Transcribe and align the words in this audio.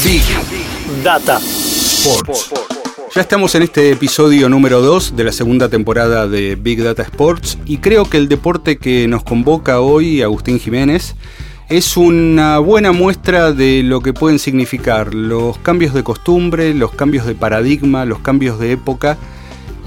Big 0.00 0.22
Data 1.04 1.38
Sports. 1.38 2.50
Ya 3.14 3.20
estamos 3.20 3.54
en 3.54 3.62
este 3.62 3.92
episodio 3.92 4.48
número 4.48 4.80
2 4.80 5.14
de 5.14 5.24
la 5.24 5.32
segunda 5.32 5.68
temporada 5.68 6.26
de 6.26 6.56
Big 6.56 6.82
Data 6.82 7.02
Sports 7.02 7.58
y 7.66 7.78
creo 7.78 8.10
que 8.10 8.16
el 8.16 8.28
deporte 8.28 8.78
que 8.78 9.06
nos 9.06 9.22
convoca 9.22 9.80
hoy, 9.80 10.22
Agustín 10.22 10.58
Jiménez, 10.58 11.14
es 11.68 11.96
una 11.96 12.58
buena 12.58 12.90
muestra 12.90 13.52
de 13.52 13.84
lo 13.84 14.00
que 14.00 14.12
pueden 14.12 14.40
significar 14.40 15.14
los 15.14 15.58
cambios 15.58 15.94
de 15.94 16.02
costumbre, 16.02 16.74
los 16.74 16.90
cambios 16.92 17.24
de 17.24 17.36
paradigma, 17.36 18.04
los 18.04 18.18
cambios 18.18 18.58
de 18.58 18.72
época 18.72 19.18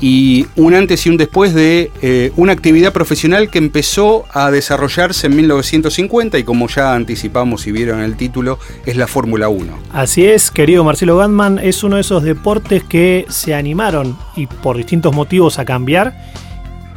y 0.02 0.46
un 0.56 0.74
antes 0.74 1.06
y 1.06 1.10
un 1.10 1.18
después 1.18 1.54
de 1.54 1.92
eh, 2.02 2.32
una 2.36 2.52
actividad 2.52 2.92
profesional 2.92 3.50
que 3.50 3.58
empezó 3.58 4.26
a 4.32 4.52
desarrollarse 4.52 5.28
en 5.28 5.36
1950 5.36 6.38
y 6.38 6.44
como 6.44 6.68
ya 6.68 6.94
anticipamos 6.94 7.66
y 7.68 7.72
vieron 7.72 8.02
el 8.02 8.16
título, 8.16 8.60
es 8.86 8.98
la 8.98 9.08
Fórmula 9.08 9.50
1. 9.50 9.74
Así 9.94 10.26
es, 10.26 10.52
querido 10.52 10.84
Marcelo 10.84 11.18
Gandman, 11.18 11.60
es 11.60 11.84
uno 11.84 11.96
de 11.96 12.02
esos 12.02 12.24
deportes 12.24 12.84
que 12.84 13.26
se 13.30 13.54
animaron 13.54 14.18
y 14.36 14.48
por 14.48 14.78
distintos 14.78 15.14
motivos 15.14 15.60
a 15.60 15.66
cambiar, 15.66 16.14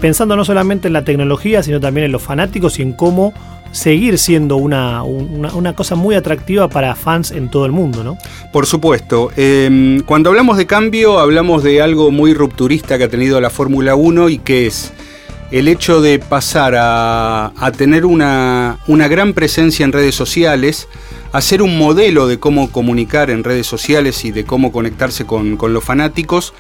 pensando 0.00 0.36
no 0.36 0.44
solamente 0.44 0.88
en 0.88 0.94
la 0.94 1.04
tecnología, 1.04 1.62
sino 1.62 1.80
también 1.80 2.06
en 2.06 2.12
los 2.12 2.22
fanáticos 2.22 2.78
y 2.78 2.82
en 2.82 2.92
cómo 2.92 3.32
seguir 3.72 4.18
siendo 4.18 4.56
una, 4.56 5.02
una, 5.02 5.74
cosa 5.74 5.94
muy 5.94 6.14
atractiva 6.14 6.68
para 6.68 6.94
fans 6.94 7.30
en 7.30 7.50
todo 7.50 7.66
el 7.66 7.72
mundo, 7.72 8.02
¿no? 8.02 8.18
Por 8.52 8.66
supuesto. 8.66 9.30
Em, 9.36 10.00
cuando 10.00 10.30
hablamos 10.30 10.56
de 10.56 10.66
cambio, 10.66 11.18
hablamos 11.18 11.62
de 11.62 11.82
algo 11.82 12.10
muy 12.10 12.34
rupturista 12.34 12.98
que 12.98 13.04
ha 13.04 13.08
tenido 13.08 13.40
la 13.40 13.50
Fórmula 13.50 13.94
1 13.94 14.28
y 14.28 14.38
que 14.38 14.66
es 14.66 14.92
el 15.50 15.68
hecho 15.68 16.00
de 16.00 16.18
pasar 16.18 16.74
a, 16.76 17.52
a 17.56 17.72
tener 17.72 18.04
una, 18.04 18.78
una 18.86 19.08
gran 19.08 19.32
presencia 19.32 19.84
en 19.84 19.92
redes 19.92 20.14
sociales, 20.14 20.88
hacer 21.32 21.62
un 21.62 21.78
modelo 21.78 22.26
de 22.26 22.38
cómo 22.38 22.70
comunicar 22.70 23.30
en 23.30 23.44
redes 23.44 23.66
sociales 23.66 24.24
y 24.24 24.30
de 24.30 24.44
cómo 24.44 24.72
conectarse 24.72 25.24
con, 25.24 25.58
los 25.58 25.84
fanáticos, 25.84 26.54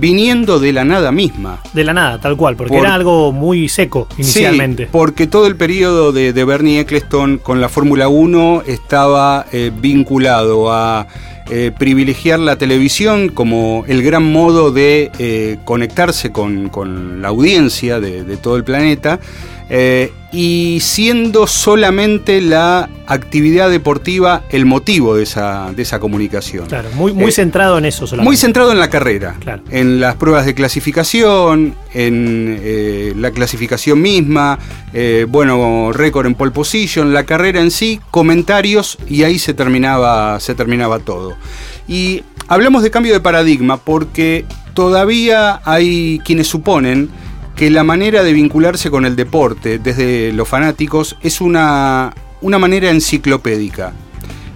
viniendo 0.00 0.58
de 0.58 0.72
la 0.72 0.84
nada 0.84 1.12
misma. 1.12 1.60
De 1.72 1.84
la 1.84 1.92
nada, 1.92 2.20
tal 2.20 2.36
cual, 2.36 2.56
porque 2.56 2.76
era 2.76 2.94
algo 2.94 3.32
muy 3.32 3.68
seco 3.68 4.08
inicialmente. 4.16 4.84
Sí, 4.84 4.88
porque 4.90 5.26
todo 5.26 5.46
el 5.46 5.56
periodo 5.56 6.12
de, 6.12 6.32
Bernie 6.48 6.80
Eccleston 6.80 7.38
con 7.38 7.60
la 7.60 7.68
Fórmula 7.68 8.08
1 8.08 8.62
estaba 8.66 9.46
eh, 9.52 9.70
vinculado 9.74 10.72
a 10.72 11.06
eh, 11.50 11.72
privilegiar 11.76 12.38
la 12.40 12.56
televisión 12.56 13.30
como 13.30 13.84
el 13.88 14.02
gran 14.02 14.22
modo 14.22 14.70
de 14.70 15.10
eh, 15.18 15.56
conectarse 15.64 16.30
con, 16.30 16.70
la 17.22 17.28
audiencia 17.28 18.00
de, 18.00 18.36
todo 18.36 18.56
el 18.56 18.64
planeta 18.64 19.18
eh, 19.70 20.12
y 20.32 20.78
siendo 20.80 21.46
solamente 21.46 22.40
la 22.40 22.88
actividad 23.06 23.70
deportiva 23.70 24.42
el 24.50 24.66
motivo 24.66 25.14
de 25.14 25.22
esa, 25.22 25.72
de 25.74 25.82
esa 25.82 26.00
comunicación. 26.00 26.66
Claro, 26.66 26.90
muy, 26.94 27.12
muy 27.12 27.32
centrado 27.32 27.78
en 27.78 27.86
eso 27.86 28.06
solamente. 28.06 28.28
Muy 28.28 28.36
centrado 28.36 28.72
en 28.72 28.78
la 28.78 28.90
carrera, 28.90 29.36
en 29.70 30.00
las 30.00 30.16
pruebas 30.16 30.44
de 30.44 30.54
clasificación, 30.54 31.74
en 31.94 33.12
la 33.16 33.30
clasificación 33.30 34.02
misma, 34.02 34.58
bueno, 35.28 35.92
récord 35.92 36.26
en 36.26 36.34
pole 36.34 36.50
position, 36.50 37.14
la 37.14 37.24
carrera 37.24 37.60
en 37.60 37.70
sí, 37.70 38.00
comentarios 38.10 38.98
y 39.08 39.22
ahí 39.22 39.38
se 39.38 39.54
terminaba, 39.54 40.38
se 40.40 40.54
terminaba 40.54 40.98
todo. 40.98 41.36
Y 41.86 42.22
hablamos 42.48 42.82
de 42.82 42.90
cambio 42.90 43.12
de 43.14 43.20
paradigma 43.20 43.78
porque 43.78 44.44
todavía 44.74 45.60
hay 45.64 46.20
quienes 46.24 46.46
suponen 46.48 47.10
que 47.58 47.70
la 47.70 47.82
manera 47.82 48.22
de 48.22 48.32
vincularse 48.32 48.88
con 48.88 49.04
el 49.04 49.16
deporte 49.16 49.80
desde 49.80 50.32
los 50.32 50.46
fanáticos 50.46 51.16
es 51.22 51.40
una, 51.40 52.14
una 52.40 52.56
manera 52.56 52.88
enciclopédica. 52.88 53.92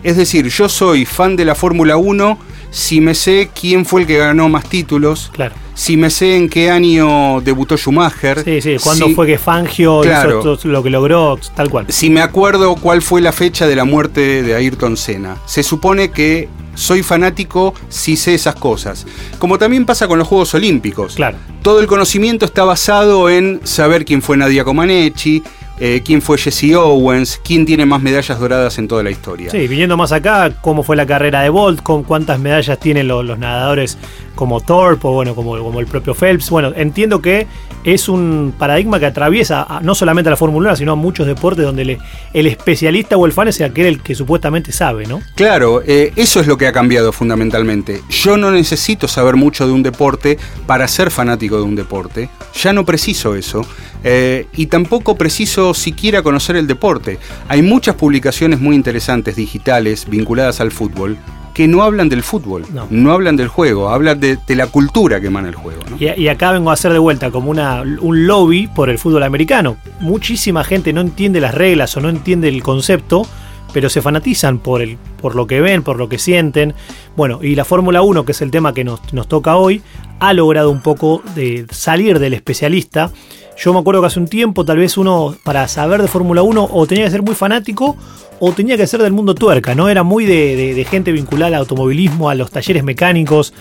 Es 0.04 0.16
decir, 0.16 0.46
yo 0.48 0.68
soy 0.68 1.04
fan 1.04 1.34
de 1.34 1.44
la 1.44 1.56
Fórmula 1.56 1.96
1 1.96 2.38
si 2.70 3.00
me 3.00 3.16
sé 3.16 3.50
quién 3.58 3.84
fue 3.84 4.02
el 4.02 4.06
que 4.06 4.18
ganó 4.18 4.48
más 4.48 4.68
títulos, 4.68 5.30
claro. 5.32 5.54
si 5.74 5.96
me 5.96 6.10
sé 6.10 6.36
en 6.36 6.48
qué 6.48 6.70
año 6.70 7.40
debutó 7.40 7.76
Schumacher. 7.76 8.44
Sí, 8.44 8.62
sí, 8.62 8.76
cuándo 8.82 9.10
fue 9.10 9.26
que 9.26 9.36
Fangio 9.36 10.02
hizo 10.04 10.58
lo 10.68 10.82
que 10.82 10.88
logró, 10.88 11.38
tal 11.56 11.70
cual. 11.70 11.86
Si 11.88 12.08
me 12.08 12.22
acuerdo 12.22 12.76
cuál 12.76 13.02
fue 13.02 13.20
la 13.20 13.32
fecha 13.32 13.66
de 13.66 13.74
la 13.74 13.84
muerte 13.84 14.44
de 14.44 14.54
Ayrton 14.54 14.96
Senna. 14.96 15.36
Se 15.44 15.64
supone 15.64 16.12
que 16.12 16.48
soy 16.74 17.02
fanático 17.02 17.74
si 17.88 18.16
sé 18.16 18.34
esas 18.34 18.54
cosas. 18.54 19.06
Como 19.38 19.58
también 19.58 19.84
pasa 19.84 20.08
con 20.08 20.18
los 20.18 20.28
Juegos 20.28 20.54
Olímpicos. 20.54 21.14
Claro. 21.14 21.36
Todo 21.62 21.80
el 21.80 21.86
conocimiento 21.86 22.44
está 22.44 22.64
basado 22.64 23.28
en 23.30 23.60
saber 23.64 24.04
quién 24.04 24.22
fue 24.22 24.36
Nadia 24.36 24.64
Comaneci, 24.64 25.42
eh, 25.80 26.02
quién 26.04 26.22
fue 26.22 26.38
Jesse 26.38 26.74
Owens, 26.74 27.40
quién 27.42 27.66
tiene 27.66 27.86
más 27.86 28.00
medallas 28.02 28.38
doradas 28.38 28.78
en 28.78 28.86
toda 28.86 29.02
la 29.02 29.10
historia. 29.10 29.50
Sí, 29.50 29.66
viniendo 29.66 29.96
más 29.96 30.12
acá, 30.12 30.52
cómo 30.60 30.82
fue 30.82 30.96
la 30.96 31.06
carrera 31.06 31.42
de 31.42 31.48
Bolt, 31.48 31.82
con 31.82 32.04
cuántas 32.04 32.38
medallas 32.38 32.78
tienen 32.78 33.08
los, 33.08 33.38
nadadores 33.38 33.98
como 34.34 34.60
Thorpe 34.60 35.08
o 35.08 35.12
bueno, 35.12 35.34
como, 35.34 35.58
como 35.58 35.80
el 35.80 35.86
propio 35.86 36.14
Phelps. 36.14 36.50
Bueno, 36.50 36.72
entiendo 36.76 37.20
que 37.20 37.46
es 37.84 38.08
un 38.08 38.54
paradigma 38.58 38.98
que 39.00 39.06
atraviesa 39.06 39.66
no 39.82 39.94
solamente 39.94 40.28
a 40.28 40.32
la 40.32 40.36
Fórmula 40.36 40.70
1, 40.70 40.76
sino 40.76 40.92
a 40.92 40.96
muchos 40.96 41.26
deportes 41.26 41.64
donde 41.64 41.98
el 42.32 42.46
especialista 42.46 43.16
o 43.16 43.26
el 43.26 43.32
fan 43.32 43.48
es 43.48 43.60
aquel 43.60 43.86
el 43.86 44.02
que 44.02 44.14
supuestamente 44.14 44.72
sabe, 44.72 45.06
¿no? 45.06 45.20
Claro, 45.34 45.82
eh, 45.86 46.12
eso 46.16 46.40
es 46.40 46.46
lo 46.46 46.56
que 46.56 46.66
ha 46.66 46.72
cambiado 46.72 47.12
fundamentalmente. 47.12 48.02
Yo 48.08 48.36
no 48.36 48.50
necesito 48.50 49.08
saber 49.08 49.36
mucho 49.36 49.66
de 49.66 49.72
un 49.72 49.82
deporte 49.82 50.38
para 50.66 50.86
ser 50.88 51.10
fanático 51.10 51.56
de 51.56 51.62
un 51.62 51.74
deporte. 51.74 52.28
Ya 52.60 52.72
no 52.72 52.84
preciso 52.84 53.34
eso. 53.34 53.62
Eh, 54.04 54.46
y 54.56 54.66
tampoco 54.66 55.16
preciso 55.16 55.74
siquiera 55.74 56.22
conocer 56.22 56.56
el 56.56 56.66
deporte. 56.66 57.18
Hay 57.48 57.62
muchas 57.62 57.94
publicaciones 57.94 58.60
muy 58.60 58.74
interesantes 58.74 59.36
digitales 59.36 60.06
vinculadas 60.08 60.60
al 60.60 60.72
fútbol 60.72 61.18
que 61.54 61.68
no 61.68 61.82
hablan 61.82 62.08
del 62.08 62.22
fútbol, 62.22 62.64
no, 62.90 63.12
hablan 63.12 63.36
del 63.36 63.48
juego, 63.48 63.90
hablan 63.90 64.18
de, 64.20 64.38
la 64.48 64.66
cultura 64.66 65.20
que 65.20 65.26
emana 65.26 65.48
el 65.48 65.54
juego. 65.54 65.82
Y, 65.98 66.28
acá 66.28 66.52
vengo 66.52 66.70
a 66.70 66.74
hacer 66.74 66.92
de 66.92 66.98
vuelta 66.98 67.30
como 67.30 67.50
una, 67.50 67.82
un 67.82 68.26
lobby 68.26 68.68
por 68.68 68.90
el 68.90 68.98
fútbol 68.98 69.22
americano. 69.22 69.76
Muchísima 70.00 70.64
gente 70.64 70.92
no 70.92 71.00
entiende 71.00 71.40
las 71.40 71.54
reglas 71.54 71.96
o 71.96 72.00
no 72.00 72.08
entiende 72.08 72.48
el 72.48 72.62
concepto, 72.62 73.26
pero 73.72 73.88
se 73.88 74.02
fanatizan 74.02 74.58
por, 74.58 74.82
el, 74.82 74.98
por 75.20 75.34
lo 75.34 75.46
que 75.46 75.60
ven, 75.60 75.82
por 75.82 75.96
lo 75.96 76.08
que 76.08 76.18
sienten. 76.18 76.74
Bueno, 77.16 77.40
y 77.42 77.54
la 77.54 77.64
Fórmula 77.64 78.02
1, 78.02 78.24
que 78.24 78.32
es 78.32 78.42
el 78.42 78.50
tema 78.50 78.72
que 78.74 78.84
nos, 78.84 79.12
nos 79.12 79.28
toca 79.28 79.56
hoy, 79.56 79.82
ha 80.20 80.32
logrado 80.32 80.70
un 80.70 80.82
poco 80.82 81.22
de 81.34 81.66
salir 81.70 82.18
del 82.18 82.34
especialista 82.34 83.10
yo 83.56 83.72
me 83.72 83.80
acuerdo 83.80 84.00
que 84.00 84.06
hace 84.06 84.18
un 84.18 84.28
tiempo, 84.28 84.64
tal 84.64 84.78
vez 84.78 84.96
uno, 84.96 85.36
para 85.42 85.68
saber 85.68 86.02
de 86.02 86.08
Fórmula 86.08 86.42
1, 86.42 86.68
o 86.72 86.86
tenía 86.86 87.04
que 87.04 87.10
ser 87.10 87.22
muy 87.22 87.34
fanático, 87.34 87.96
o 88.40 88.52
tenía 88.52 88.76
que 88.76 88.86
ser 88.86 89.02
del 89.02 89.12
mundo 89.12 89.34
tuerca, 89.34 89.74
¿no? 89.74 89.88
Era 89.88 90.02
muy 90.02 90.26
de, 90.26 90.86
gente 90.90 91.12
vinculada 91.12 91.48
al 91.48 91.54
automovilismo, 91.54 92.28
a 92.28 92.34
los 92.34 92.50
talleres 92.50 92.82
mecánicos. 92.82 93.54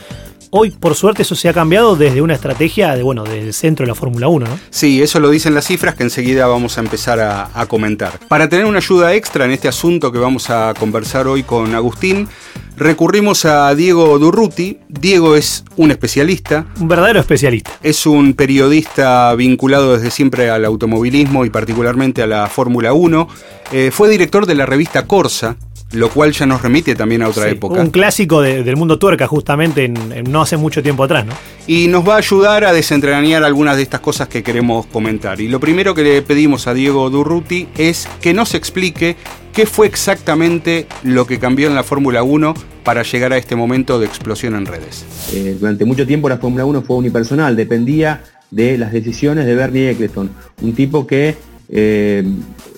Hoy, 0.54 0.72
por 0.72 0.96
suerte, 0.96 1.22
eso 1.22 1.34
se 1.34 1.48
ha 1.48 1.54
cambiado 1.54 1.96
desde 1.96 2.22
una 2.22 2.34
estrategia 2.34 2.94
de, 2.94 3.04
bueno, 3.04 3.24
del 3.24 3.54
centro 3.54 3.86
de 3.86 3.88
la 3.88 3.96
Fórmula 3.96 4.28
1, 4.28 4.48
¿no? 4.48 4.60
Sí, 4.70 5.02
eso 5.02 5.22
lo 5.22 5.30
dicen 5.30 5.54
las 5.54 5.66
cifras 5.66 5.96
que 5.96 6.04
enseguida 6.04 6.46
vamos 6.46 6.78
a 6.78 6.82
empezar 6.82 7.22
a, 7.22 7.50
a 7.54 7.68
comentar. 7.68 8.20
Para 8.28 8.50
tener 8.50 8.66
una 8.66 8.80
ayuda 8.80 9.14
extra 9.14 9.46
en 9.46 9.52
este 9.52 9.70
asunto 9.70 10.12
que 10.12 10.20
vamos 10.20 10.50
a 10.50 10.74
conversar 10.78 11.26
hoy 11.28 11.44
con 11.44 11.74
Agustín, 11.74 12.28
recurrimos 12.76 13.46
a 13.46 13.74
Diego 13.76 14.20
Durruti. 14.20 14.80
Diego 14.90 15.38
es 15.38 15.64
un 15.78 15.90
especialista. 15.92 16.66
Un 16.82 16.90
verdadero 16.90 17.22
especialista. 17.22 17.72
Es 17.82 18.06
un 18.06 18.34
periodista 18.34 19.34
vinculado 19.36 19.94
desde 19.94 20.12
siempre 20.12 20.50
al 20.50 20.66
automovilismo 20.66 21.46
y 21.46 21.50
particularmente 21.50 22.24
a 22.24 22.28
la 22.28 22.48
Fórmula 22.48 22.92
1. 22.92 23.28
Eh, 23.72 23.90
fue 23.94 24.10
director 24.10 24.46
de 24.46 24.56
la 24.56 24.66
revista 24.66 25.08
Corsa, 25.08 25.56
lo 25.94 26.10
cual 26.10 26.32
ya 26.32 26.46
nos 26.46 26.62
remite 26.62 26.96
también 26.96 27.22
a 27.22 27.30
otra 27.30 27.50
época. 27.50 27.82
Un 27.82 27.90
clásico 27.90 28.42
del 28.42 28.76
mundo 28.76 28.98
tuerca, 28.98 29.28
justamente, 29.28 29.86
en, 29.86 29.96
no 30.30 30.42
hace 30.42 30.58
mucho 30.58 30.82
tiempo 30.82 31.04
atrás, 31.04 31.26
¿no? 31.26 31.34
Y 31.68 31.88
nos 31.88 32.08
va 32.08 32.16
a 32.16 32.18
ayudar 32.18 32.64
a 32.64 32.74
desentrañar 32.74 33.44
algunas 33.44 33.76
de 33.76 33.84
estas 33.84 34.00
cosas 34.00 34.28
que 34.28 34.44
queremos 34.44 34.86
comentar. 34.88 35.40
Y 35.42 35.48
lo 35.48 35.60
primero 35.60 35.94
que 35.94 36.04
le 36.04 36.22
pedimos 36.22 36.68
a 36.68 36.74
Diego 36.74 37.10
Durruti 37.10 37.68
es 37.78 38.08
que 38.22 38.34
nos 38.34 38.56
explique 38.56 39.16
qué 39.54 39.66
fue 39.66 39.88
exactamente 39.88 40.88
lo 41.04 41.26
que 41.28 41.40
cambió 41.40 41.68
en 41.68 41.76
la 41.76 41.84
Fórmula 41.84 42.24
1 42.24 42.54
para 42.84 43.04
llegar 43.04 43.34
a 43.34 43.38
este 43.38 43.56
momento 43.56 44.00
de 44.00 44.06
explosión 44.06 44.56
en 44.56 44.66
redes. 44.66 45.06
Eh, 45.34 45.58
durante 45.60 45.86
mucho 45.86 46.08
tiempo 46.08 46.30
la 46.30 46.38
Fórmula 46.38 46.66
1 46.66 46.82
fue 46.82 46.98
unipersonal, 46.98 47.56
dependía 47.56 48.24
de 48.50 48.78
las 48.78 48.92
decisiones 48.92 49.46
de 49.46 49.56
Bernie 49.56 49.92
Eccleston, 49.92 50.30
un 50.62 50.74
tipo 50.74 51.06
que 51.06 51.36
eh, 51.70 52.24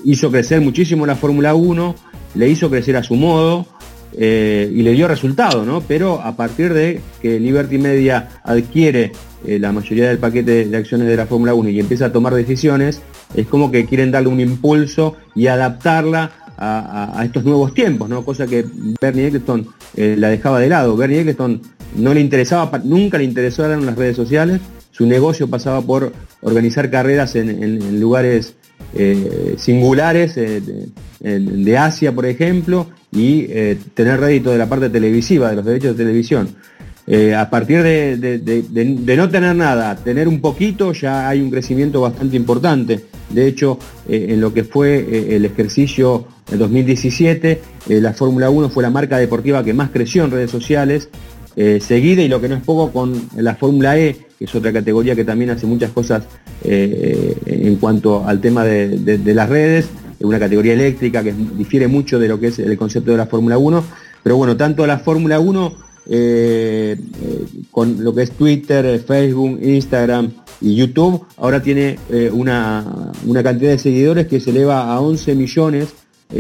hizo 0.04 0.30
crecer 0.30 0.62
muchísimo 0.62 1.06
la 1.06 1.16
Fórmula 1.16 1.56
1, 1.56 1.96
le 2.36 2.50
hizo 2.50 2.70
crecer 2.70 2.98
a 2.98 3.04
su 3.04 3.16
modo, 3.16 3.66
eh, 4.16 4.72
y 4.74 4.84
le 4.84 4.92
dio 4.92 5.08
resultado, 5.08 5.66
¿no? 5.66 5.82
Pero 5.82 6.22
a 6.22 6.36
partir 6.36 6.74
de 6.74 7.02
que 7.22 7.40
Liberty 7.40 7.80
Media 7.80 8.30
adquiere 8.44 9.12
eh, 9.46 9.58
la 9.58 9.72
mayoría 9.72 10.08
del 10.08 10.20
paquete 10.20 10.66
de 10.66 10.78
acciones 10.78 11.08
de 11.08 11.18
la 11.18 11.26
Fórmula 11.26 11.56
1 11.56 11.70
y 11.70 11.80
empieza 11.80 12.06
a 12.06 12.12
tomar 12.12 12.36
decisiones, 12.36 13.02
es 13.34 13.48
como 13.48 13.72
que 13.72 13.86
quieren 13.86 14.12
darle 14.12 14.30
un 14.30 14.40
impulso 14.40 15.16
y 15.34 15.48
adaptarla 15.48 16.32
a, 16.56 17.22
estos 17.26 17.44
nuevos 17.44 17.74
tiempos, 17.74 18.08
¿no? 18.08 18.24
Cosa 18.24 18.48
que 18.48 18.64
Bernie 19.02 19.28
Eccleston 19.28 19.68
eh, 19.96 20.16
la 20.18 20.30
dejaba 20.30 20.60
de 20.60 20.70
lado. 20.70 20.96
Bernie 20.96 21.20
Eccleston 21.20 21.62
no 21.98 22.14
le 22.14 22.22
interesaba, 22.22 22.80
nunca 22.84 23.18
le 23.18 23.24
interesó 23.24 23.72
en 23.72 23.86
las 23.86 23.98
redes 23.98 24.16
sociales, 24.16 24.62
su 24.92 25.08
negocio 25.08 25.48
pasaba 25.50 25.82
por 25.82 26.14
organizar 26.42 26.92
carreras 26.92 27.36
en, 27.36 28.00
lugares 28.00 28.56
singulares 29.58 30.36
de, 30.36 31.78
Asia, 31.78 32.14
por 32.14 32.26
ejemplo, 32.26 32.88
y 33.12 33.46
eh, 33.50 33.78
tener 33.94 34.20
rédito 34.20 34.52
de 34.52 34.58
la 34.58 34.68
parte 34.68 34.90
televisiva, 34.90 35.50
de 35.50 35.56
los 35.56 35.66
derechos 35.66 35.98
de 35.98 36.04
televisión. 36.04 36.50
Eh, 37.06 37.36
a 37.36 37.50
partir 37.50 37.84
de, 37.84 39.16
no 39.18 39.30
tener 39.30 39.56
nada, 39.56 39.96
tener 39.96 40.28
un 40.28 40.40
poquito, 40.40 40.94
ya 40.94 41.28
hay 41.28 41.42
un 41.42 41.50
crecimiento 41.50 42.02
bastante 42.02 42.36
importante. 42.36 43.06
De 43.30 43.48
hecho, 43.48 43.78
eh, 44.08 44.28
en 44.30 44.42
lo 44.42 44.54
que 44.54 44.64
fue 44.64 45.36
el 45.36 45.46
ejercicio 45.46 46.28
del 46.50 46.60
2017, 46.60 47.62
la 47.88 48.14
Fórmula 48.14 48.50
1 48.50 48.70
fue 48.70 48.84
la 48.84 48.90
marca 48.90 49.18
deportiva 49.18 49.64
que 49.64 49.74
más 49.74 49.90
creció 49.92 50.24
en 50.24 50.32
redes 50.32 50.52
sociales, 50.52 51.10
seguida 51.56 52.24
y 52.24 52.28
lo 52.28 52.42
que 52.42 52.50
no 52.50 52.56
es 52.56 52.64
poco 52.64 52.92
con 52.92 53.30
la 53.36 53.56
Fórmula 53.56 53.98
E, 54.00 54.18
que 54.40 54.46
es 54.46 54.56
otra 54.56 54.74
categoría 54.74 55.16
que 55.16 55.24
también 55.24 55.52
hace 55.52 55.68
muchas 55.68 55.92
cosas 55.92 56.24
en 56.64 57.76
cuanto 57.76 58.26
al 58.26 58.40
tema 58.40 58.64
de 58.64 59.34
las 59.34 59.50
redes 59.50 59.90
una 60.24 60.40
categoría 60.40 60.74
eléctrica 60.74 61.24
que 61.24 61.34
difiere 61.34 61.88
mucho 61.88 62.20
de 62.20 62.28
lo 62.28 62.40
que 62.40 62.48
es 62.48 62.60
el 62.60 62.78
concepto 62.78 63.12
de 63.12 63.18
la 63.18 63.28
Fórmula 63.28 63.58
1, 63.58 63.84
pero 64.24 64.38
bueno, 64.38 64.56
tanto 64.58 64.88
la 64.88 65.00
Fórmula 65.00 65.40
1 65.40 65.74
eh, 66.10 66.98
eh, 66.98 67.46
con 67.72 68.04
lo 68.04 68.14
que 68.16 68.24
es 68.24 68.32
Twitter, 68.32 69.00
Facebook, 69.00 69.60
Instagram 69.62 70.32
y 70.62 70.76
YouTube, 70.76 71.26
ahora 71.38 71.62
tiene 71.62 72.00
eh, 72.10 72.30
una, 72.32 73.12
cantidad 73.44 73.72
de 73.72 73.80
seguidores 73.80 74.28
que 74.28 74.40
se 74.40 74.52
eleva 74.52 74.94
a 74.94 75.00
11 75.02 75.36
millones, 75.36 75.90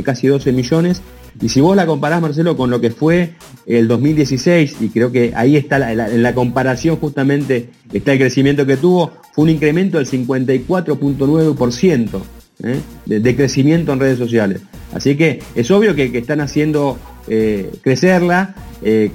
casi 0.03 0.27
12 0.27 0.51
millones, 0.53 1.01
y 1.41 1.49
si 1.49 1.61
vos 1.61 1.75
la 1.75 1.85
comparás, 1.85 2.21
Marcelo, 2.21 2.55
con 2.55 2.69
lo 2.69 2.79
que 2.79 2.91
fue 2.91 3.33
el 3.65 3.87
2016, 3.87 4.77
y 4.81 4.89
creo 4.89 5.11
que 5.11 5.33
ahí 5.35 5.57
está, 5.57 5.91
en 5.91 6.23
la 6.23 6.33
comparación 6.33 6.97
justamente 6.97 7.69
está 7.91 8.13
el 8.13 8.19
crecimiento 8.19 8.65
que 8.65 8.77
tuvo, 8.77 9.11
fue 9.33 9.43
un 9.43 9.49
incremento 9.49 9.97
del 9.97 10.07
54.9%. 10.07 12.21
¿eh? 12.63 12.79
de, 13.05 13.35
crecimiento 13.35 13.93
en 13.93 13.99
redes 13.99 14.17
sociales. 14.17 14.61
Así 14.93 15.15
que 15.15 15.39
es 15.55 15.69
obvio 15.71 15.95
que, 15.95 16.05
están 16.17 16.41
haciendo 16.41 16.97
eh, 17.27 17.71
crecerla, 17.81 18.55
eh, 18.83 19.11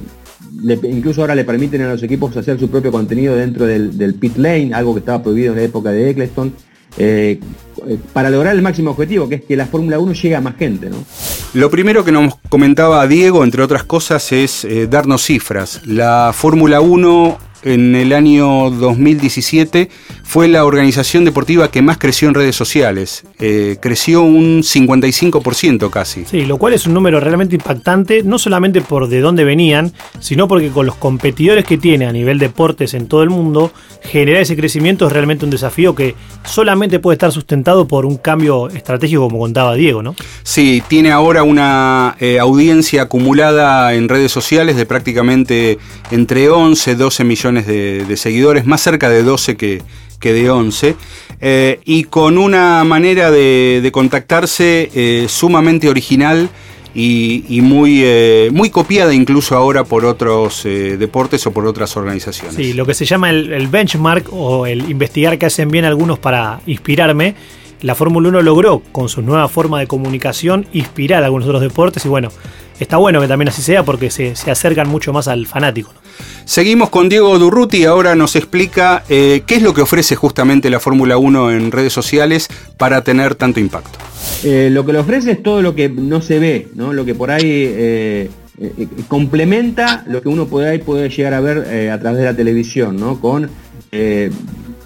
incluso 0.85 1.21
ahora 1.21 1.35
le 1.35 1.44
permiten 1.44 1.82
a 1.82 1.93
los 1.93 2.03
equipos 2.03 2.37
hacer 2.37 2.59
su 2.59 2.69
propio 2.69 2.91
contenido 2.91 3.37
dentro 3.37 3.67
del, 3.67 4.14
pit 4.14 4.37
lane, 4.37 4.71
algo 4.73 4.94
que 4.94 5.00
estaba 5.00 5.23
prohibido 5.23 5.53
en 5.53 5.59
la 5.59 5.64
época 5.64 5.91
de 5.91 6.11
Eccleston. 6.11 6.53
para 8.12 8.31
lograr 8.31 8.55
el 8.55 8.62
máximo 8.62 8.91
objetivo, 8.91 9.29
que 9.29 9.37
es 9.37 9.44
que 9.44 9.56
la 9.56 9.67
Fórmula 9.67 9.99
1 9.99 10.12
llegue 10.14 10.37
a 10.37 10.41
más 10.41 10.56
gente. 10.56 10.88
Lo 11.55 11.71
primero 11.71 12.05
que 12.05 12.12
nos 12.12 12.35
comentaba 12.50 13.06
Diego, 13.06 13.43
entre 13.43 13.62
otras 13.62 13.83
cosas, 13.83 14.33
es 14.33 14.67
darnos 14.91 15.25
cifras. 15.25 15.81
La 15.87 16.33
Fórmula 16.35 16.81
1 16.81 17.39
en 17.62 17.95
el 17.97 18.12
año 18.12 18.71
2017 18.71 19.91
fue 20.29 20.47
la 20.47 20.67
organización 20.67 21.25
deportiva 21.25 21.71
que 21.71 21.81
más 21.81 21.97
creció 21.97 22.29
en 22.29 22.35
redes 22.35 22.55
sociales. 22.55 23.25
Eh, 23.39 23.79
creció 23.81 24.21
un 24.21 24.63
55% 24.63 25.89
casi. 25.89 26.27
Sí, 26.27 26.45
lo 26.45 26.59
cual 26.59 26.75
es 26.75 26.87
un 26.87 26.93
número 26.93 27.19
realmente 27.19 27.55
impactante, 27.55 28.23
no 28.23 28.39
solamente 28.39 28.83
por 28.83 29.09
de 29.09 29.23
dónde 29.23 29.45
venían, 29.45 29.95
sino 30.21 30.47
porque 30.47 30.69
con 30.69 30.85
los 30.85 30.97
competidores 30.97 31.65
que 31.65 31.79
tiene 31.79 32.05
a 32.05 32.13
nivel 32.13 32.39
deportes 32.39 32.93
en 32.93 33.09
todo 33.09 33.23
el 33.23 33.31
mundo, 33.31 33.73
generar 34.03 34.43
ese 34.43 34.55
crecimiento 34.55 35.07
es 35.07 35.15
realmente 35.15 35.47
un 35.47 35.51
desafío 35.51 35.95
que 35.95 36.15
solamente 36.45 36.99
puede 36.99 37.15
estar 37.15 37.33
sustentado 37.33 37.89
por 37.89 38.05
un 38.05 38.19
cambio 38.19 38.69
estratégico, 38.69 39.23
como 39.23 39.39
contaba 39.39 39.77
Diego, 39.77 40.03
¿no? 40.03 40.15
Sí, 40.43 40.83
tiene 40.89 41.11
ahora 41.11 41.43
una 41.43 42.17
eh, 42.21 42.39
audiencia 42.39 43.01
acumulada 43.01 43.95
en 43.95 44.11
redes 44.11 44.31
sociales 44.31 44.77
de 44.77 44.85
prácticamente 44.85 45.79
entre 46.11 46.51
11 46.51 46.97
12 46.97 47.25
millones 47.25 47.67
de, 47.67 48.17
seguidores, 48.19 48.67
más 48.67 48.83
cerca 48.83 49.09
de 49.09 49.23
12 49.23 49.57
que, 49.57 49.83
que 50.19 50.32
de 50.32 50.50
11, 50.50 50.97
eh, 51.41 51.81
y 51.85 52.05
con 52.05 52.38
una 52.38 52.82
manera 52.85 53.31
de, 53.31 53.88
contactarse 53.93 54.91
eh, 54.94 55.26
sumamente 55.29 55.88
original 55.88 56.49
y, 56.94 57.61
muy, 57.62 58.03
eh, 58.03 58.50
muy 58.53 58.70
copiada 58.70 59.15
incluso 59.15 59.55
ahora 59.55 59.85
por 59.85 60.05
otros 60.05 60.65
deportes 60.65 61.47
o 61.47 61.53
por 61.53 61.65
otras 61.67 61.97
organizaciones. 61.97 62.56
Sí, 62.56 62.73
lo 62.73 62.87
que 62.87 62.94
se 62.94 63.05
llama 63.05 63.31
el, 63.31 63.69
benchmark 63.69 64.32
o 64.32 64.67
el 64.67 64.91
investigar 64.91 65.38
que 65.38 65.47
hacen 65.47 65.70
bien 65.70 65.85
algunos 65.85 66.19
para 66.19 66.61
inspirarme. 66.67 67.35
La 67.82 67.94
Fórmula 67.94 68.31
1 68.31 68.43
logró, 68.43 68.82
con 68.91 69.09
su 69.09 69.23
nueva 69.23 69.49
forma 69.49 69.79
de 69.79 69.87
comunicación, 69.87 70.67
inspirar 70.73 71.23
a 71.23 71.26
algunos 71.26 71.47
otros 71.47 71.62
deportes 71.62 72.05
y 72.05 72.09
bueno, 72.09 72.31
está 72.79 72.97
bueno 72.97 73.21
que 73.21 73.29
también 73.29 73.49
así 73.49 73.63
sea 73.63 73.85
porque 73.85 74.11
se, 74.11 74.37
se 74.37 74.51
acercan 74.51 74.89
mucho 74.89 75.13
más 75.13 75.29
al 75.29 75.47
fanático. 75.47 75.93
Seguimos 76.45 76.89
con 76.89 77.09
Diego 77.09 77.39
Durruti, 77.39 77.85
ahora 77.85 78.15
nos 78.15 78.35
explica 78.35 79.05
eh, 79.09 79.43
qué 79.47 79.57
es 79.57 79.63
lo 79.63 79.75
que 79.75 79.83
ofrece 79.83 80.17
justamente 80.17 80.71
la 80.71 80.81
Fórmula 80.81 81.19
1 81.19 81.51
en 81.51 81.71
redes 81.71 81.93
sociales 81.93 82.49
para 82.79 83.03
tener 83.03 83.35
tanto 83.35 83.61
impacto. 83.61 83.99
Eh, 84.45 84.71
lo 84.73 84.87
que 84.87 84.95
le 84.95 84.99
ofrece 84.99 85.33
es 85.33 85.43
todo 85.43 85.61
lo 85.61 85.75
que 85.75 85.89
no 85.89 86.23
se 86.23 86.39
ve, 86.39 86.69
¿no? 86.75 86.93
lo 86.93 87.05
que 87.05 87.15
por 87.15 87.31
ahí 87.31 87.43
eh, 87.45 88.31
complementa 89.09 90.05
lo 90.09 90.23
que 90.23 90.29
uno 90.31 90.47
puede, 90.47 90.79
puede 90.79 91.11
llegar 91.11 91.35
a 91.35 91.41
ver 91.41 91.91
a 91.91 92.01
través 92.01 92.21
de 92.21 92.25
la 92.25 92.35
televisión, 92.35 92.97
¿no? 92.97 93.21
con, 93.21 93.51
qué 93.91 94.31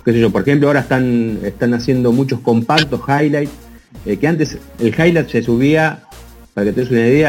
sé 0.04 0.18
yo, 0.18 0.30
por 0.30 0.42
ejemplo, 0.42 0.66
ahora 0.66 0.80
están, 0.80 1.38
están 1.44 1.74
haciendo 1.74 2.12
muchos 2.12 2.40
compactos, 2.40 3.00
highlights, 3.06 3.52
que 4.20 4.26
antes 4.26 4.58
el 4.80 4.88
highlight 4.88 5.28
se 5.28 5.42
subía, 5.42 6.02
para 6.54 6.66
que 6.66 6.72
te 6.72 6.82
una 6.82 7.08
idea, 7.08 7.28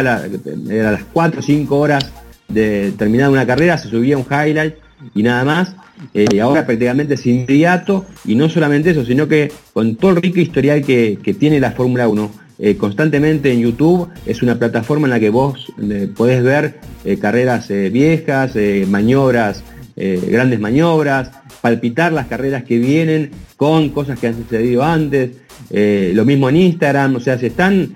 era 0.70 0.90
a 0.90 0.92
las 0.92 1.04
4 1.14 1.40
o 1.40 1.44
5 1.44 1.78
horas 1.78 2.12
de 2.48 2.94
terminar 2.98 3.30
una 3.30 3.46
carrera, 3.46 3.78
se 3.78 3.90
subía 3.90 4.18
un 4.18 4.26
highlight 4.26 4.76
y 5.16 5.24
nada 5.24 5.44
más. 5.44 5.76
Eh, 6.14 6.26
y 6.34 6.40
ahora 6.40 6.66
prácticamente 6.66 7.14
es 7.14 7.26
inmediato 7.26 8.06
y 8.26 8.36
no 8.36 8.50
solamente 8.50 8.92
eso, 8.92 9.06
sino 9.06 9.28
que 9.28 9.52
con 9.74 9.96
todo 9.96 10.12
el 10.12 10.18
rico 10.18 10.40
historial 10.40 10.84
que, 10.84 11.36
tiene 11.40 11.60
la 11.60 11.72
Fórmula 11.72 12.08
1, 12.08 12.32
eh, 12.60 12.76
constantemente 12.78 13.52
en 13.52 13.62
YouTube 13.62 14.10
es 14.26 14.42
una 14.42 14.58
plataforma 14.60 15.08
en 15.08 15.12
la 15.12 15.20
que 15.20 15.30
vos 15.30 15.72
eh, 15.82 16.10
podés 16.14 16.44
ver 16.44 16.80
carreras 17.20 17.68
viejas, 17.92 18.56
maniobras, 18.88 19.64
grandes 19.96 20.60
maniobras, 20.60 21.32
palpitar 21.62 22.12
las 22.12 22.28
carreras 22.28 22.64
que 22.64 22.80
vienen 22.80 23.32
con 23.58 23.90
cosas 23.90 24.20
que 24.20 24.28
han 24.28 24.36
sucedido 24.36 24.84
antes. 24.84 25.32
Lo 25.74 26.26
mismo 26.26 26.50
en 26.50 26.58
Instagram, 26.58 27.16
o 27.16 27.20
sea, 27.20 27.38
se 27.40 27.48
están 27.48 27.96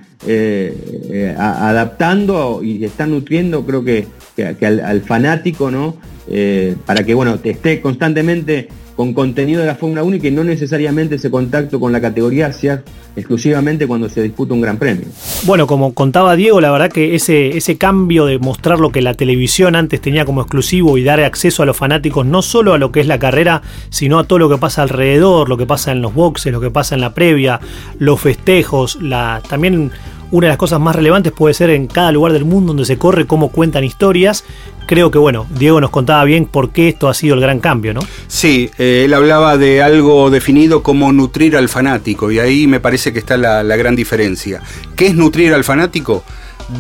adaptando 1.38 2.62
y 2.64 2.84
están 2.84 3.12
nutriendo, 3.12 3.66
creo 3.66 3.84
que 3.84 4.08
que, 4.38 4.66
al, 4.66 5.02
fanático, 5.02 5.72
¿no? 5.72 5.98
Eh, 6.30 6.76
para 6.86 7.04
que 7.04 7.14
bueno, 7.14 7.40
esté 7.44 7.82
constantemente 7.82 8.68
con 8.98 9.14
contenido 9.14 9.62
de 9.62 9.68
la 9.68 9.76
Fórmula 9.76 10.04
1 10.04 10.16
y 10.16 10.20
que 10.20 10.32
no 10.32 10.44
necesariamente 10.44 11.16
ese 11.16 11.30
contacto 11.30 11.80
con 11.80 11.92
la 11.94 12.02
categoría 12.02 12.52
sea 12.52 12.82
exclusivamente 13.16 13.86
cuando 13.86 14.10
se 14.10 14.24
disputa 14.24 14.56
un 14.56 14.62
gran 14.62 14.78
premio. 14.78 15.06
Bueno, 15.46 15.68
como 15.68 15.94
contaba 15.94 16.36
Diego, 16.36 16.60
la 16.60 16.72
verdad 16.72 16.92
que 16.92 17.14
ese, 17.14 17.56
ese 17.56 17.78
cambio 17.78 18.26
de 18.26 18.40
mostrar 18.40 18.80
lo 18.80 18.92
que 18.92 19.04
la 19.04 19.14
televisión 19.14 19.76
antes 19.76 20.02
tenía 20.02 20.26
como 20.26 20.42
exclusivo 20.42 20.98
y 20.98 21.04
dar 21.04 21.20
acceso 21.20 21.62
a 21.62 21.68
los 21.68 21.78
fanáticos 21.78 22.26
no 22.26 22.42
solo 22.42 22.74
a 22.74 22.80
lo 22.80 22.92
que 22.92 23.00
es 23.00 23.08
la 23.08 23.20
carrera, 23.20 23.62
sino 23.90 24.18
a 24.18 24.24
todo 24.24 24.40
lo 24.40 24.50
que 24.50 24.58
pasa 24.58 24.82
alrededor, 24.82 25.48
lo 25.48 25.58
que 25.58 25.68
pasa 25.68 25.92
en 25.92 26.02
los 26.02 26.16
boxes, 26.16 26.52
lo 26.52 26.60
que 26.60 26.72
pasa 26.72 26.96
en 26.96 27.02
la 27.02 27.14
previa, 27.14 27.60
los 28.00 28.20
festejos, 28.20 29.00
la 29.00 29.44
también 29.48 29.92
una 30.32 30.48
de 30.48 30.52
las 30.52 30.58
cosas 30.58 30.80
más 30.80 30.96
relevantes 30.96 31.32
puede 31.32 31.54
ser 31.54 31.70
en 31.70 31.88
cada 31.88 32.12
lugar 32.12 32.34
del 32.34 32.46
mundo 32.46 32.68
donde 32.68 32.86
se 32.86 32.98
corre 32.98 33.26
cómo 33.26 33.50
cuentan 33.50 33.84
historias. 33.84 34.44
Creo 34.86 35.12
que 35.12 35.18
bueno, 35.18 35.46
Diego 35.58 35.82
nos 35.82 35.90
contaba 35.90 36.24
bien 36.24 36.46
por 36.46 36.72
qué 36.72 36.90
esto 36.90 37.10
ha 37.10 37.14
sido 37.14 37.36
el 37.36 37.42
gran 37.42 37.60
cambio, 37.60 37.94
¿no? 37.94 38.02
Sí, 38.28 38.70
eh, 38.78 39.04
él 39.06 39.14
hablaba 39.14 39.58
de 39.58 39.82
algo 39.82 40.30
definido 40.30 40.84
como 40.84 41.12
nutrir 41.12 41.58
al 41.58 41.70
fanático 41.70 42.32
y 42.32 42.40
ahí 42.40 42.68
me 42.68 42.80
parece 42.80 43.14
que 43.14 43.20
está 43.20 43.38
la, 43.38 43.64
la 43.64 43.76
gran 43.76 43.96
diferencia. 43.96 44.62
¿Qué 44.96 45.08
es 45.08 45.16
nutrir 45.16 45.54
al 45.54 45.64
fanático? 45.64 46.24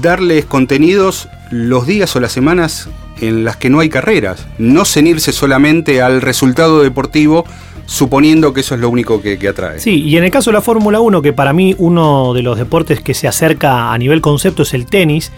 Darles 0.01 0.46
contenidos 0.46 1.27
los 1.51 1.88
días 1.88 2.16
o 2.16 2.20
las 2.20 2.32
semanas 2.32 2.89
en 3.20 3.44
las 3.44 3.58
que 3.58 3.70
no 3.70 3.80
hay 3.80 3.89
carreras, 3.89 4.46
no 4.58 4.86
cenirse 4.86 5.32
solamente 5.32 6.01
al 6.01 6.22
resultado 6.22 6.84
deportivo 6.84 7.46
suponiendo 7.88 8.53
que 8.53 8.60
eso 8.60 8.75
es 8.75 8.82
lo 8.82 8.89
único 8.89 9.22
que, 9.22 9.39
atrae. 9.48 9.79
Sí, 9.79 10.03
y 10.03 10.17
en 10.17 10.25
el 10.25 10.29
caso 10.29 10.51
de 10.51 10.56
la 10.56 10.62
Fórmula 10.62 11.00
1, 11.00 11.22
que 11.22 11.34
para 11.34 11.53
mí 11.53 11.74
uno 11.79 12.34
de 12.34 12.44
los 12.44 12.58
deportes 12.58 13.00
que 13.01 13.13
se 13.13 13.27
acerca 13.27 13.91
a 13.94 13.98
nivel 13.98 14.22
concepto 14.22 14.63
es 14.63 14.74
el 14.74 14.86
tenis, 14.86 15.32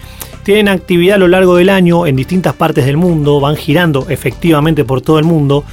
tienen 0.43 0.67
actividad 0.67 1.15
a 1.15 1.19
lo 1.19 1.27
largo 1.27 1.55
del 1.55 1.69
año 1.69 2.07
en 2.07 2.15
distintas 2.15 2.55
partes 2.55 2.85
del 2.85 2.97
mundo, 2.97 3.39
van 3.39 3.55
girando 3.55 4.07
efectivamente 4.09 4.83
por 4.83 5.01
todo 5.01 5.19
el 5.19 5.25
mundo. 5.25 5.63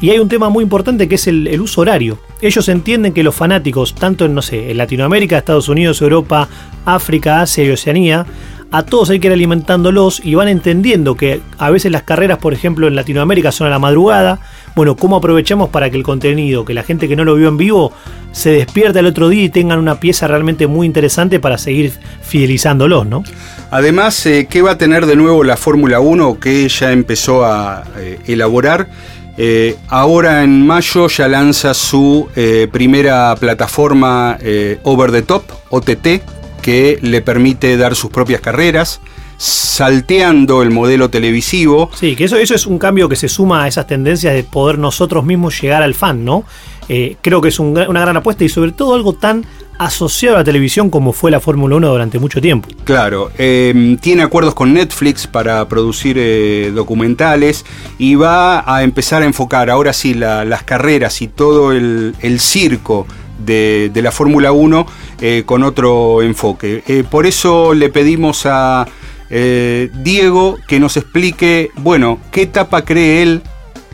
Y 0.00 0.10
hay 0.10 0.18
un 0.18 0.28
tema 0.28 0.48
muy 0.48 0.64
importante 0.64 1.08
que 1.08 1.14
es 1.14 1.28
el, 1.28 1.60
uso 1.60 1.82
horario. 1.82 2.18
Ellos 2.42 2.68
entienden 2.68 3.12
que 3.12 3.22
los 3.22 3.34
fanáticos, 3.34 3.94
tanto 3.94 4.24
en, 4.24 4.34
no 4.34 4.42
sé, 4.42 4.72
en 4.72 4.76
Latinoamérica, 4.76 5.38
Estados 5.38 5.68
Unidos, 5.68 6.02
Europa, 6.02 6.48
África, 6.84 7.42
Asia 7.42 7.64
y 7.64 7.70
Oceanía, 7.70 8.26
a 8.70 8.82
todos 8.82 9.10
hay 9.10 9.20
que 9.20 9.28
ir 9.28 9.32
alimentándolos 9.32 10.20
y 10.24 10.34
van 10.34 10.48
entendiendo 10.48 11.14
que 11.14 11.40
a 11.58 11.70
veces 11.70 11.92
las 11.92 12.02
carreras, 12.02 12.38
por 12.38 12.52
ejemplo, 12.52 12.88
en 12.88 12.96
Latinoamérica 12.96 13.52
son 13.52 13.66
a 13.68 13.70
la 13.70 13.78
madrugada. 13.78 14.40
Bueno, 14.74 14.96
¿cómo 14.96 15.16
aprovechamos 15.16 15.68
para 15.68 15.90
que 15.90 15.96
el 15.96 16.02
contenido, 16.02 16.64
que 16.64 16.74
la 16.74 16.82
gente 16.82 17.06
que 17.06 17.14
no 17.14 17.24
lo 17.24 17.36
vio 17.36 17.48
en 17.48 17.56
vivo, 17.56 17.92
se 18.32 18.50
despierte 18.50 18.98
el 18.98 19.06
otro 19.06 19.28
día 19.28 19.44
y 19.44 19.48
tengan 19.48 19.78
una 19.78 20.00
pieza 20.00 20.26
realmente 20.26 20.66
muy 20.66 20.86
interesante 20.86 21.38
para 21.38 21.56
seguir 21.56 21.92
fidelizándolos, 22.22 23.06
¿no? 23.06 23.22
Además, 23.70 24.26
eh, 24.26 24.46
¿qué 24.48 24.62
va 24.62 24.72
a 24.72 24.78
tener 24.78 25.06
de 25.06 25.16
nuevo 25.16 25.44
la 25.44 25.56
Fórmula 25.56 26.00
1 26.00 26.38
que 26.40 26.68
ya 26.68 26.92
empezó 26.92 27.44
a 27.44 27.84
eh, 27.98 28.18
elaborar? 28.26 28.88
Eh, 29.36 29.76
ahora 29.88 30.44
en 30.44 30.64
mayo 30.64 31.08
ya 31.08 31.26
lanza 31.26 31.74
su 31.74 32.28
primera 32.70 33.34
plataforma 33.34 34.38
Over 34.84 35.10
the 35.10 35.22
Top, 35.22 35.42
OTT, 35.70 36.22
que 36.64 36.98
le 37.02 37.20
permite 37.20 37.76
dar 37.76 37.94
sus 37.94 38.10
propias 38.10 38.40
carreras 38.40 39.02
salteando 39.36 40.62
el 40.62 40.70
modelo 40.70 41.10
televisivo. 41.10 41.90
Sí, 41.92 42.16
que 42.16 42.24
eso, 42.24 42.38
eso 42.38 42.54
es 42.54 42.66
un 42.66 42.78
cambio 42.78 43.06
que 43.06 43.16
se 43.16 43.28
suma 43.28 43.64
a 43.64 43.68
esas 43.68 43.86
tendencias 43.86 44.32
de 44.32 44.44
poder 44.44 44.78
nosotros 44.78 45.26
mismos 45.26 45.60
llegar 45.60 45.82
al 45.82 45.92
fan, 45.92 46.24
¿no? 46.24 46.44
Eh, 46.88 47.16
creo 47.20 47.42
que 47.42 47.48
es 47.48 47.58
una 47.58 47.84
gran 47.84 48.16
apuesta 48.16 48.44
y 48.44 48.48
sobre 48.48 48.72
todo 48.72 48.94
algo 48.94 49.12
tan 49.12 49.44
asociado 49.76 50.36
a 50.36 50.38
la 50.38 50.44
televisión 50.44 50.88
como 50.88 51.12
fue 51.12 51.30
la 51.30 51.40
Fórmula 51.40 51.76
1 51.76 51.90
durante 51.90 52.18
mucho 52.18 52.40
tiempo. 52.40 52.70
Claro, 52.84 53.30
em, 53.36 53.98
tiene 53.98 54.22
acuerdos 54.22 54.54
con 54.54 54.72
Netflix 54.72 55.26
para 55.26 55.68
producir 55.68 56.16
eh, 56.18 56.72
documentales 56.74 57.66
y 57.98 58.14
va 58.14 58.64
a 58.72 58.84
empezar 58.84 59.22
a 59.22 59.26
enfocar 59.26 59.68
ahora 59.68 59.92
sí 59.92 60.14
las 60.14 60.62
carreras 60.62 61.20
y 61.20 61.28
todo 61.28 61.72
el, 61.72 62.14
el 62.20 62.40
circo 62.40 63.06
de, 63.38 63.90
la 64.02 64.10
Fórmula 64.10 64.52
1 64.52 64.86
eh, 65.20 65.42
con 65.46 65.62
otro 65.62 66.22
enfoque. 66.22 66.82
Eh, 66.86 67.04
por 67.08 67.26
eso 67.26 67.74
le 67.74 67.88
pedimos 67.88 68.46
a 68.46 68.86
eh, 69.30 69.90
Diego 70.02 70.58
que 70.66 70.80
nos 70.80 70.96
explique, 70.96 71.70
bueno, 71.76 72.20
qué 72.30 72.42
etapa 72.42 72.84
cree 72.84 73.22
él 73.22 73.42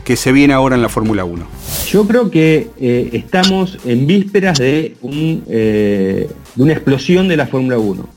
que 0.03 0.15
se 0.15 0.31
viene 0.31 0.53
ahora 0.53 0.75
en 0.75 0.81
la 0.81 0.89
Fórmula 0.89 1.23
1. 1.25 1.45
Yo 1.89 2.07
creo 2.07 2.31
que 2.31 2.69
estamos 3.13 3.77
en 3.85 4.07
vísperas 4.07 4.57
de, 4.57 4.95
un, 5.01 5.43
de 5.45 6.27
una 6.57 6.73
explosión 6.73 7.27
de 7.27 7.37
la 7.37 7.45
Fórmula 7.45 7.77
1. 7.77 8.09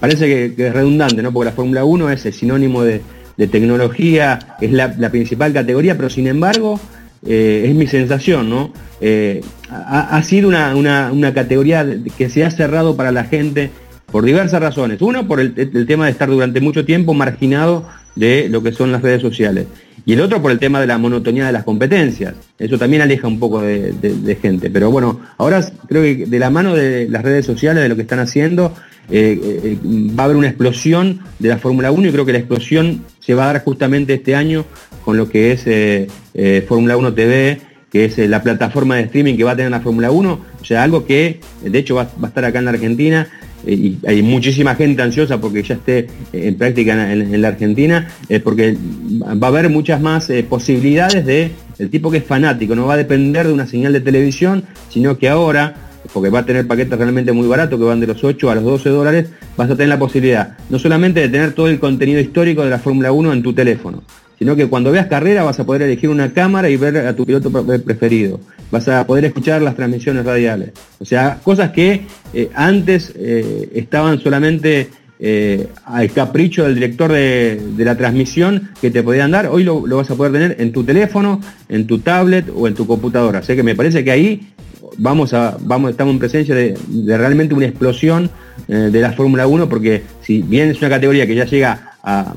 parece 0.00 0.26
que, 0.26 0.66
es 0.66 0.72
redundante, 0.72 1.22
¿no? 1.22 1.32
porque 1.32 1.50
la 1.50 1.52
Fórmula 1.52 1.84
1 1.84 2.10
es 2.10 2.26
el 2.26 2.32
sinónimo 2.32 2.82
de, 2.82 3.00
tecnología, 3.36 4.56
es 4.60 4.72
la, 4.72 5.10
principal 5.10 5.52
categoría, 5.52 5.96
pero 5.96 6.10
sin 6.10 6.26
embargo 6.26 6.80
es 7.26 7.74
mi 7.74 7.86
sensación, 7.86 8.48
¿no? 8.48 8.72
Eh, 9.00 9.42
ha, 9.70 10.22
sido 10.22 10.48
una, 10.48 11.32
categoría 11.34 11.86
que 12.16 12.28
se 12.28 12.44
ha 12.44 12.50
cerrado 12.50 12.96
para 12.96 13.12
la 13.12 13.24
gente 13.24 13.70
por 14.10 14.24
diversas 14.24 14.60
razones. 14.60 15.00
Uno, 15.02 15.26
por 15.26 15.40
el, 15.40 15.86
tema 15.86 16.06
de 16.06 16.12
estar 16.12 16.28
durante 16.28 16.60
mucho 16.60 16.84
tiempo 16.84 17.14
marginado 17.14 17.86
de 18.16 18.48
lo 18.48 18.62
que 18.62 18.72
son 18.72 18.90
las 18.90 19.02
redes 19.02 19.22
sociales. 19.22 19.66
Y 20.04 20.14
el 20.14 20.20
otro 20.20 20.40
por 20.40 20.50
el 20.50 20.58
tema 20.58 20.80
de 20.80 20.86
la 20.86 20.96
monotonía 20.96 21.46
de 21.46 21.52
las 21.52 21.64
competencias. 21.64 22.34
Eso 22.58 22.78
también 22.78 23.02
aleja 23.02 23.28
un 23.28 23.38
poco 23.38 23.60
de, 23.60 24.38
gente. 24.40 24.70
Pero 24.70 24.90
bueno, 24.90 25.20
ahora 25.36 25.62
creo 25.86 26.02
que 26.02 26.26
de 26.26 26.38
la 26.38 26.50
mano 26.50 26.74
de 26.74 27.08
las 27.08 27.22
redes 27.22 27.44
sociales, 27.44 27.82
de 27.82 27.88
lo 27.88 27.96
que 27.96 28.02
están 28.02 28.20
haciendo, 28.20 28.74
eh, 29.10 29.40
eh, 29.64 29.78
va 29.84 30.22
a 30.22 30.24
haber 30.26 30.36
una 30.36 30.48
explosión 30.48 31.20
de 31.38 31.48
la 31.48 31.58
Fórmula 31.58 31.90
1 31.90 32.08
y 32.08 32.12
creo 32.12 32.26
que 32.26 32.32
la 32.32 32.38
explosión 32.38 33.04
se 33.20 33.34
va 33.34 33.44
a 33.44 33.52
dar 33.52 33.64
justamente 33.64 34.14
este 34.14 34.34
año 34.34 34.64
con 35.04 35.16
lo 35.16 35.28
que 35.28 35.52
es 35.52 36.66
Fórmula 36.66 36.96
1 36.96 37.14
TV, 37.14 37.60
que 37.90 38.04
es 38.04 38.18
eh, 38.18 38.28
la 38.28 38.42
plataforma 38.42 38.96
de 38.96 39.02
streaming 39.02 39.36
que 39.36 39.44
va 39.44 39.52
a 39.52 39.56
tener 39.56 39.70
la 39.70 39.80
Fórmula 39.80 40.10
1, 40.10 40.40
o 40.60 40.64
sea, 40.64 40.82
algo 40.82 41.06
que 41.06 41.40
de 41.62 41.78
hecho 41.78 41.94
va, 41.94 42.08
a 42.22 42.26
estar 42.26 42.44
acá 42.44 42.58
en 42.58 42.66
la 42.66 42.72
Argentina 42.72 43.28
eh, 43.66 43.72
y 43.72 43.98
hay 44.06 44.22
muchísima 44.22 44.74
gente 44.74 45.02
ansiosa 45.02 45.40
porque 45.40 45.62
ya 45.62 45.74
esté 45.74 45.98
eh, 45.98 46.06
en 46.32 46.56
práctica 46.56 47.12
en, 47.12 47.40
la 47.40 47.48
Argentina, 47.48 48.08
porque 48.44 48.76
va 49.20 49.46
a 49.46 49.50
haber 49.50 49.70
muchas 49.70 50.00
más 50.00 50.30
posibilidades 50.48 51.24
de 51.24 51.50
el 51.78 51.90
tipo 51.90 52.10
que 52.10 52.18
es 52.18 52.24
fanático, 52.24 52.74
no 52.74 52.86
va 52.86 52.94
a 52.94 52.98
depender 52.98 53.46
de 53.46 53.52
una 53.52 53.66
señal 53.66 53.92
de 53.92 54.00
televisión, 54.00 54.64
sino 54.90 55.16
que 55.16 55.28
ahora, 55.28 55.74
porque 56.12 56.30
va 56.30 56.40
a 56.40 56.46
tener 56.46 56.66
paquetes 56.66 56.98
realmente 56.98 57.32
muy 57.32 57.46
baratos 57.46 57.78
que 57.78 57.84
van 57.84 58.00
de 58.00 58.06
los 58.06 58.22
8 58.22 58.50
a 58.50 58.54
los 58.54 58.64
12 58.64 58.88
dólares, 58.90 59.30
vas 59.56 59.70
a 59.70 59.74
tener 59.74 59.88
la 59.88 59.98
posibilidad 59.98 60.56
no 60.70 60.78
solamente 60.78 61.20
de 61.20 61.28
tener 61.28 61.52
todo 61.52 61.68
el 61.68 61.78
contenido 61.78 62.20
histórico 62.20 62.64
de 62.64 62.70
la 62.70 62.78
Fórmula 62.78 63.12
1 63.12 63.32
en 63.32 63.42
tu 63.42 63.52
teléfono, 63.52 64.02
sino 64.38 64.54
que 64.54 64.66
cuando 64.68 64.92
veas 64.92 65.06
carrera 65.06 65.42
vas 65.42 65.58
a 65.58 65.66
poder 65.66 65.82
elegir 65.82 66.10
una 66.10 66.32
cámara 66.32 66.70
y 66.70 66.76
ver 66.76 66.96
a 66.98 67.16
tu 67.16 67.26
piloto 67.26 67.50
preferido. 67.50 68.40
Vas 68.70 68.88
a 68.88 69.06
poder 69.06 69.24
escuchar 69.24 69.62
las 69.62 69.74
transmisiones 69.74 70.24
radiales. 70.24 70.72
O 71.00 71.04
sea, 71.04 71.40
cosas 71.42 71.70
que 71.72 72.02
eh, 72.32 72.50
antes 72.54 73.12
eh, 73.16 73.70
estaban 73.74 74.20
solamente 74.20 74.90
eh, 75.20 75.66
al 75.84 76.12
capricho 76.12 76.64
del 76.64 76.76
director 76.76 77.10
de, 77.10 77.60
la 77.78 77.96
transmisión 77.96 78.70
que 78.80 78.92
te 78.92 79.02
podían 79.02 79.32
dar, 79.32 79.48
hoy 79.48 79.64
lo, 79.64 79.80
vas 79.80 80.10
a 80.10 80.14
poder 80.14 80.32
tener 80.32 80.56
en 80.60 80.70
tu 80.70 80.84
teléfono, 80.84 81.40
en 81.68 81.88
tu 81.88 81.98
tablet 81.98 82.46
o 82.54 82.68
en 82.68 82.74
tu 82.74 82.86
computadora. 82.86 83.40
Así 83.40 83.56
que 83.56 83.64
me 83.64 83.74
parece 83.74 84.04
que 84.04 84.12
ahí 84.12 84.52
vamos 84.96 85.34
a, 85.34 85.56
estamos 85.88 86.12
en 86.12 86.18
presencia 86.18 86.54
de, 86.54 86.76
realmente 87.06 87.54
una 87.54 87.66
explosión 87.66 88.30
de 88.66 89.00
la 89.00 89.12
Fórmula 89.12 89.46
1, 89.46 89.68
porque 89.68 90.02
si 90.22 90.42
bien 90.42 90.70
es 90.70 90.78
una 90.78 90.90
categoría 90.90 91.26
que 91.26 91.34
ya 91.34 91.44
llega 91.44 91.92
a, 92.02 92.34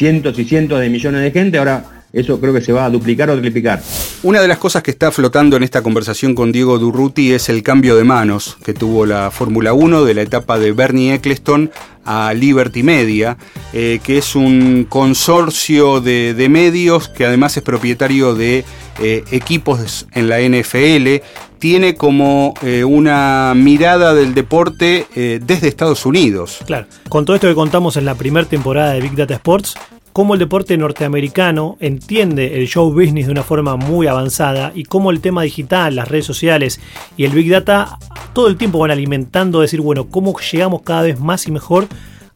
cientos 0.00 0.38
y 0.38 0.44
cientos 0.46 0.80
de 0.80 0.88
millones 0.88 1.20
de 1.20 1.30
gente, 1.30 1.58
ahora 1.58 1.84
eso 2.10 2.40
creo 2.40 2.54
que 2.54 2.62
se 2.62 2.72
va 2.72 2.86
a 2.86 2.90
duplicar 2.90 3.28
o 3.28 3.38
triplicar. 3.38 3.82
Una 4.22 4.40
de 4.40 4.48
las 4.48 4.56
cosas 4.56 4.82
que 4.82 4.90
está 4.90 5.12
flotando 5.12 5.58
en 5.58 5.62
esta 5.62 5.82
conversación 5.82 6.34
con 6.34 6.52
Diego 6.52 6.78
Durruti 6.78 7.32
es 7.32 7.50
el 7.50 7.62
cambio 7.62 7.96
de 7.96 8.04
manos 8.04 8.56
que 8.64 8.72
tuvo 8.72 9.04
la 9.04 9.30
Fórmula 9.30 9.74
1 9.74 10.04
de 10.04 10.14
la 10.14 10.22
etapa 10.22 10.58
de 10.58 10.72
Bernie 10.72 11.12
Eccleston 11.12 11.70
a 12.06 12.32
Liberty 12.32 12.82
Media, 12.82 13.36
eh, 13.74 14.00
que 14.02 14.16
es 14.16 14.34
un 14.34 14.86
consorcio 14.88 16.00
de, 16.00 16.46
medios 16.50 17.08
que 17.08 17.26
además 17.26 17.58
es 17.58 17.62
propietario 17.62 18.34
de 18.34 18.64
eh, 19.00 19.22
equipos 19.30 20.06
en 20.12 20.30
la 20.30 20.40
NFL, 20.40 21.22
tiene 21.60 21.94
como 21.94 22.54
eh, 22.62 22.82
una 22.82 23.52
mirada 23.54 24.14
del 24.14 24.34
deporte 24.34 25.06
desde 25.14 25.68
Estados 25.68 26.04
Unidos. 26.06 26.58
Claro, 26.66 26.86
con 27.08 27.24
todo 27.24 27.36
esto 27.36 27.46
que 27.46 27.54
contamos 27.54 27.96
en 27.96 28.04
la 28.04 28.16
primera 28.16 28.48
temporada 28.48 28.92
de 28.92 29.00
Big 29.00 29.14
Data 29.14 29.34
Sports, 29.34 29.76
cómo 30.12 30.34
el 30.34 30.40
deporte 30.40 30.76
norteamericano 30.76 31.76
entiende 31.80 32.58
el 32.58 32.66
show 32.66 32.92
business 32.92 33.26
de 33.26 33.32
una 33.32 33.42
forma 33.42 33.76
muy 33.76 34.06
avanzada 34.06 34.72
y 34.74 34.84
cómo 34.84 35.10
el 35.10 35.20
tema 35.20 35.42
digital, 35.42 35.96
las 35.96 36.08
redes 36.08 36.26
sociales 36.26 36.80
y 37.16 37.24
el 37.24 37.32
big 37.32 37.50
data 37.50 37.98
todo 38.32 38.48
el 38.48 38.56
tiempo 38.56 38.78
van 38.78 38.90
alimentando, 38.90 39.60
decir, 39.60 39.80
bueno, 39.80 40.08
cómo 40.08 40.34
llegamos 40.38 40.82
cada 40.82 41.02
vez 41.02 41.20
más 41.20 41.46
y 41.46 41.52
mejor 41.52 41.86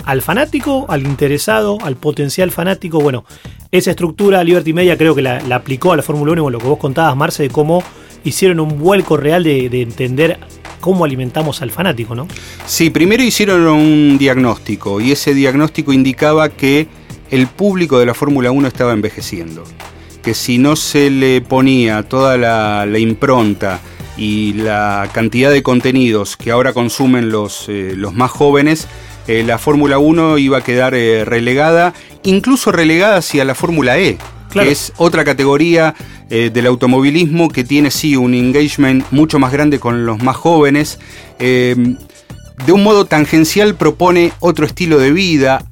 al 0.05 0.23
fanático, 0.23 0.87
al 0.89 1.03
interesado, 1.07 1.79
al 1.83 1.97
potencial 1.97 2.51
fanático. 2.51 3.01
Bueno, 3.01 3.25
esa 3.71 3.91
estructura 3.91 4.45
Liberty 4.45 4.73
Media 4.73 4.99
creo 4.99 5.15
que 5.15 5.23
la, 5.23 5.39
aplicó 5.55 5.93
a 5.93 5.97
la 5.97 6.03
Fórmula 6.03 6.33
1, 6.33 6.43
con 6.43 6.53
lo 6.53 6.59
que 6.59 6.67
vos 6.67 6.79
contabas, 6.79 7.17
Marce, 7.17 7.45
de 7.45 7.51
cómo 7.51 7.83
hicieron 8.25 8.61
un 8.61 8.79
vuelco 8.79 9.17
real 9.17 9.45
de, 9.45 9.69
de 9.69 9.83
entender 9.83 10.39
cómo 10.81 11.05
alimentamos 11.05 11.63
al 11.63 11.71
fanático, 11.71 12.15
¿no? 12.15 12.29
Sí, 12.67 12.91
primero 12.91 13.23
hicieron 13.23 13.67
un 13.67 14.19
diagnóstico 14.19 15.01
y 15.01 15.13
ese 15.13 15.33
diagnóstico 15.33 15.93
indicaba 15.93 16.51
que 16.51 16.89
el 17.31 17.47
público 17.47 17.99
de 17.99 18.07
la 18.07 18.15
Fórmula 18.15 18.51
1 18.51 18.69
estaba 18.69 18.93
envejeciendo. 18.93 19.65
Que 20.23 20.35
si 20.35 20.59
no 20.59 20.77
se 20.77 21.11
le 21.11 21.41
ponía 21.41 22.03
toda 22.03 22.37
la, 22.37 22.99
impronta 22.99 23.81
y 24.17 24.53
la 24.55 25.09
cantidad 25.13 25.51
de 25.51 25.63
contenidos 25.63 26.37
que 26.37 26.51
ahora 26.51 26.73
consumen 26.73 27.31
los, 27.31 27.69
eh, 27.69 27.95
los 27.97 28.15
más 28.15 28.31
jóvenes, 28.31 28.87
eh, 29.27 29.43
la 29.43 29.59
Fórmula 29.59 29.99
1 29.99 30.39
iba 30.39 30.59
a 30.59 30.65
quedar 30.65 30.95
eh, 30.95 31.25
relegada, 31.25 31.95
incluso 32.23 32.73
relegada 32.73 33.17
hacia 33.17 33.45
la 33.45 33.55
Fórmula 33.55 33.99
E, 33.99 34.19
que 34.55 34.71
es 34.71 34.93
otra 34.97 35.25
categoría 35.25 35.95
del 36.31 36.67
automovilismo 36.67 37.49
que 37.49 37.65
tiene 37.65 37.91
sí 37.91 38.17
un 38.17 38.35
engagement 38.35 39.05
mucho 39.11 39.39
más 39.39 39.53
grande 39.53 39.79
con 39.79 40.07
los 40.07 40.23
más 40.23 40.37
jóvenes. 40.37 40.99
de 41.39 42.73
un 42.73 42.83
modo 42.83 43.05
tangencial 43.05 43.75
propone 43.75 44.33
otro 44.41 44.65
estilo 44.67 44.99
de 44.99 45.13
vida, 45.13 45.65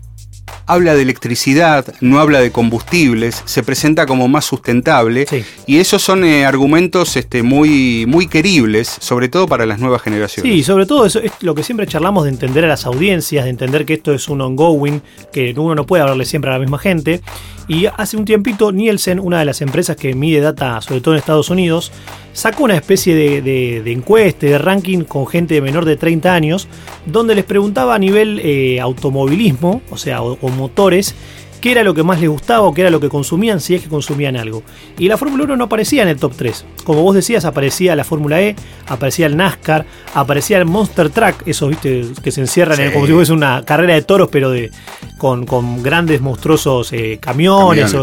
habla 0.67 0.95
de 0.95 1.03
electricidad, 1.03 1.85
no 2.01 2.21
habla 2.21 2.41
de 2.41 2.51
combustibles, 2.51 3.43
se 3.45 3.63
presenta 3.63 4.07
como 4.07 4.29
más 4.29 4.45
sustentable 4.45 5.27
y 5.67 5.79
esos 5.79 6.03
son 6.03 6.25
eh, 6.25 6.45
argumentos 6.45 7.17
este, 7.17 7.43
muy, 7.43 8.07
muy 8.07 8.27
queribles, 8.27 8.89
sobre 9.01 9.29
todo 9.29 9.47
para 9.47 9.67
las 9.67 9.81
nuevas 9.81 10.03
generaciones. 10.03 10.53
Sí, 10.53 10.63
sobre 10.63 10.87
todo 10.87 11.07
eso 11.07 11.21
es 11.21 11.33
lo 11.41 11.55
que 11.55 11.63
siempre 11.63 11.87
charlamos 11.87 12.25
de 12.25 12.31
entender 12.31 12.65
a 12.65 12.69
las 12.69 12.87
audiencias, 12.87 13.45
de 13.45 13.51
entender 13.51 13.85
que 13.85 13.95
esto 13.95 14.13
es 14.13 14.29
un 14.29 14.41
ongoing, 14.41 15.03
que 15.33 15.55
uno 15.57 15.75
no 15.75 15.87
puede 15.87 16.03
hablarle 16.03 16.25
siempre 16.25 16.51
a 16.51 16.55
la 16.55 16.61
misma 16.61 16.79
gente. 16.79 17.21
Y 17.69 17.87
hace 17.87 18.17
un 18.17 18.25
tiempito 18.25 18.73
Nielsen, 18.73 19.21
una 19.21 19.39
de 19.39 19.45
las 19.45 19.63
empresas 19.63 19.97
que 19.97 20.15
mide 20.15 20.41
data, 20.41 20.81
sobre 20.81 21.01
todo 21.01 21.15
en 21.15 21.19
Estados 21.19 21.51
Unidos, 21.51 21.93
sacó 22.33 22.65
una 22.65 22.75
especie 22.75 23.15
de, 23.15 23.41
de, 23.83 23.93
encuesta, 23.93 24.47
de 24.47 24.59
ranking 24.59 25.05
con 25.05 25.27
gente 25.27 25.61
menor 25.61 25.85
de 25.85 25.97
30 25.97 26.35
años, 26.35 26.69
donde 27.07 27.35
les 27.35 27.45
preguntaba 27.45 27.95
a 27.95 27.99
nivel 27.99 28.41
eh, 28.43 28.81
automovilismo, 28.81 29.83
o 29.91 29.97
sea, 29.97 30.23
o, 30.23 30.49
motores, 30.49 31.15
qué 31.63 31.71
era 31.71 31.85
lo 31.85 31.95
que 31.95 32.03
más 32.03 32.21
les 32.21 32.29
gustaba 32.29 32.67
o 32.67 32.75
qué 32.75 32.83
era 32.83 32.91
lo 32.91 33.01
que 33.01 33.09
consumían 33.09 33.61
si 33.61 33.77
es 33.77 33.83
que 33.83 33.89
consumían 33.89 34.37
algo. 34.37 34.63
Y 34.99 35.09
la 35.09 35.17
Fórmula 35.17 35.45
1 35.45 35.57
no 35.57 35.65
aparecía 35.65 36.03
en 36.03 36.09
el 36.09 36.19
top 36.19 36.33
3. 36.37 36.67
Como 36.85 37.03
vos 37.03 37.15
decías, 37.15 37.45
aparecía 37.45 37.95
la 37.97 38.05
Fórmula 38.05 38.43
E, 38.43 38.57
aparecía 38.89 39.27
el 39.27 39.37
NASCAR, 39.37 39.87
aparecía 40.13 40.59
el 40.59 40.67
Monster 40.67 41.09
Truck, 41.09 41.47
esos 41.47 41.71
¿viste? 41.71 42.05
que 42.23 42.33
se 42.33 42.41
encierran 42.41 42.81
en, 42.81 42.93
como 42.93 43.07
si 43.07 43.13
fuese 43.13 43.33
una 43.33 43.63
carrera 43.65 43.95
de 43.95 44.03
toros, 44.03 44.29
pero 44.31 44.51
de 44.51 44.71
con, 45.19 45.47
grandes 45.83 46.21
monstruosos 46.21 46.93
eh, 46.93 47.19
camiones. 47.23 47.97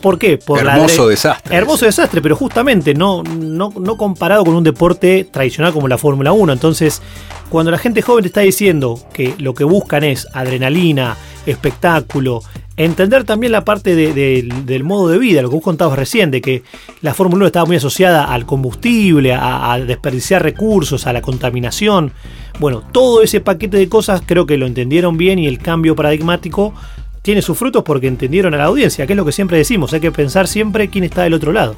¿Por 0.00 0.18
qué? 0.18 0.38
Por 0.38 0.60
hermoso 0.60 1.08
desastre. 1.08 1.54
Hermoso 1.54 1.84
desastre, 1.84 2.22
pero 2.22 2.34
justamente 2.34 2.94
no, 2.94 3.22
no, 3.22 3.70
no 3.78 3.96
comparado 3.98 4.46
con 4.46 4.54
un 4.54 4.64
deporte 4.64 5.28
tradicional 5.30 5.74
como 5.74 5.88
la 5.88 5.98
Fórmula 5.98 6.32
1. 6.32 6.54
Entonces, 6.54 7.02
cuando 7.50 7.70
la 7.70 7.76
gente 7.76 8.00
joven 8.00 8.22
te 8.22 8.28
está 8.28 8.40
diciendo 8.40 8.98
que 9.12 9.34
lo 9.36 9.52
que 9.52 9.64
buscan 9.64 10.02
es 10.02 10.26
adrenalina, 10.32 11.18
espectáculo, 11.44 12.40
entender 12.84 13.24
también 13.24 13.52
la 13.52 13.64
parte 13.64 13.94
del 13.94 14.84
modo 14.84 15.08
de 15.08 15.18
vida, 15.18 15.42
lo 15.42 15.50
que 15.50 15.56
vos 15.56 15.64
contabas 15.64 15.98
recién, 15.98 16.30
de 16.30 16.40
que 16.40 16.62
la 17.02 17.12
Fórmula 17.12 17.40
1 17.40 17.46
estaba 17.46 17.66
muy 17.66 17.76
asociada 17.76 18.24
al 18.24 18.46
combustible, 18.46 19.34
a, 19.34 19.78
desperdiciar 19.86 20.42
recursos, 20.42 21.06
a 21.06 21.12
la 21.12 21.20
contaminación. 21.20 22.12
Bueno, 22.58 22.82
todo 22.92 23.22
ese 23.22 23.40
paquete 23.40 23.76
de 23.76 23.88
cosas 23.88 24.22
creo 24.24 24.46
que 24.46 24.56
lo 24.56 24.66
entendieron 24.66 25.18
bien 25.18 25.38
y 25.38 25.46
el 25.46 25.58
cambio 25.58 25.94
paradigmático 25.94 26.72
tiene 27.22 27.42
sus 27.42 27.58
frutos 27.58 27.84
porque 27.84 28.06
entendieron 28.06 28.54
a 28.54 28.56
la 28.56 28.64
audiencia, 28.64 29.06
que 29.06 29.12
es 29.12 29.16
lo 29.16 29.26
que 29.26 29.32
siempre 29.32 29.58
decimos, 29.58 29.92
hay 29.92 30.00
que 30.00 30.10
pensar 30.10 30.48
siempre 30.48 30.88
quién 30.88 31.04
está 31.04 31.22
del 31.22 31.34
otro 31.34 31.52
lado. 31.52 31.76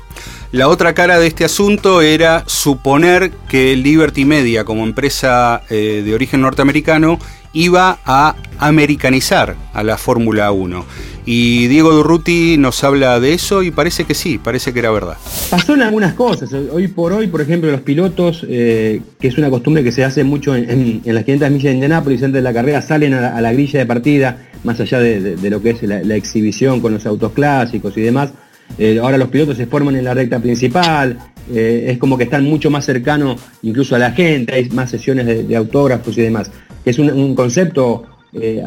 La 0.53 0.69
otra 0.69 0.95
cara 0.95 1.19
de 1.19 1.27
este 1.27 1.45
asunto 1.45 2.01
era 2.01 2.45
suponer 2.47 3.33
que 3.49 3.75
Liberty 3.75 4.25
Media, 4.25 4.65
como 4.65 4.85
empresa 4.85 5.63
eh, 5.69 6.03
de 6.05 6.15
origen 6.15 6.43
norteamericano, 6.43 7.19
iba 7.53 7.99
a 8.05 8.35
americanizar 8.59 9.57
a 9.73 9.83
la 9.83 9.99
Fórmula 9.99 10.53
1. 10.53 10.85
Y 11.25 11.69
Diego 11.69 11.93
Durruti 11.93 12.57
nos 12.59 12.83
habla 12.83 13.21
de 13.21 13.35
eso 13.35 13.63
y 13.63 13.71
parece 13.71 14.05
que 14.05 14.15
sí, 14.15 14.39
parece 14.39 14.73
que 14.73 14.81
era 14.81 14.91
verdad. 14.91 15.17
Pasó 15.51 15.75
algunas 15.75 16.15
cosas. 16.15 16.53
Hoy 16.53 16.89
por 16.89 17.13
hoy, 17.13 17.29
por 17.29 17.41
ejemplo, 17.41 17.71
los 17.71 17.83
pilotos, 17.83 18.45
eh, 18.49 19.01
que 19.21 19.29
es 19.29 19.39
una 19.39 19.49
costumbre 19.49 19.85
que 19.85 19.93
se 19.93 20.05
hace 20.05 20.25
mucho 20.25 20.57
en, 20.57 21.01
las 21.05 21.25
500 21.25 21.51
millas 21.51 21.65
de 21.65 21.75
Indianápolis 21.75 22.23
antes 22.23 22.35
de 22.35 22.43
la 22.43 22.53
carrera, 22.53 22.83
salen 22.83 23.15
a 23.15 23.41
la, 23.41 23.53
grilla 23.53 23.79
de 23.79 23.87
partida, 23.87 24.49
más 24.65 24.81
allá 24.81 24.99
de, 24.99 25.37
lo 25.49 25.63
que 25.63 25.71
es 25.71 25.83
la, 25.85 26.17
exhibición 26.17 26.81
con 26.81 26.93
los 26.93 27.07
autos 27.07 27.33
clásicos 27.33 27.97
y 27.97 28.01
demás. 28.01 28.33
Eh, 28.79 28.99
ahora 29.01 29.19
los 29.19 29.29
pilotos 29.29 29.57
se 29.57 29.67
forman 29.67 29.95
en 29.97 30.05
la 30.05 30.15
recta 30.15 30.41
principal, 30.41 31.19
eh, 31.51 31.87
es 31.89 31.99
como 31.99 32.17
que 32.17 32.25
están 32.25 32.45
mucho 32.45 32.71
más 32.71 32.85
cercanos 32.85 33.41
incluso 33.63 33.97
a 33.97 33.99
la 33.99 34.13
gente, 34.13 34.55
hay 34.55 34.69
más 34.71 34.91
sesiones 34.91 35.27
de, 35.27 35.57
autógrafos 35.57 36.17
y 36.17 36.23
demás. 36.23 36.51
Es 36.85 36.99
un, 36.99 37.35
concepto 37.35 38.05
eh, 38.33 38.63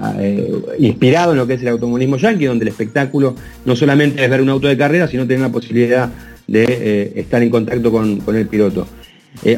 inspirado 0.80 1.32
en 1.32 1.38
lo 1.38 1.48
que 1.48 1.56
es 1.56 1.62
el 1.62 1.70
automovilismo 1.70 2.18
yankee, 2.18 2.46
donde 2.46 2.64
el 2.64 2.70
espectáculo 2.70 3.36
no 3.66 3.76
solamente 3.76 4.24
es 4.24 4.30
ver 4.30 4.42
un 4.42 4.50
auto 4.50 4.68
de 4.68 4.78
carrera, 4.78 5.08
sino 5.08 5.26
tener 5.26 5.42
la 5.42 5.52
posibilidad 5.52 6.10
de 6.48 7.14
estar 7.16 7.42
en 7.42 7.50
contacto 7.50 7.92
con, 7.92 8.22
el 8.36 8.48
piloto. 8.48 8.88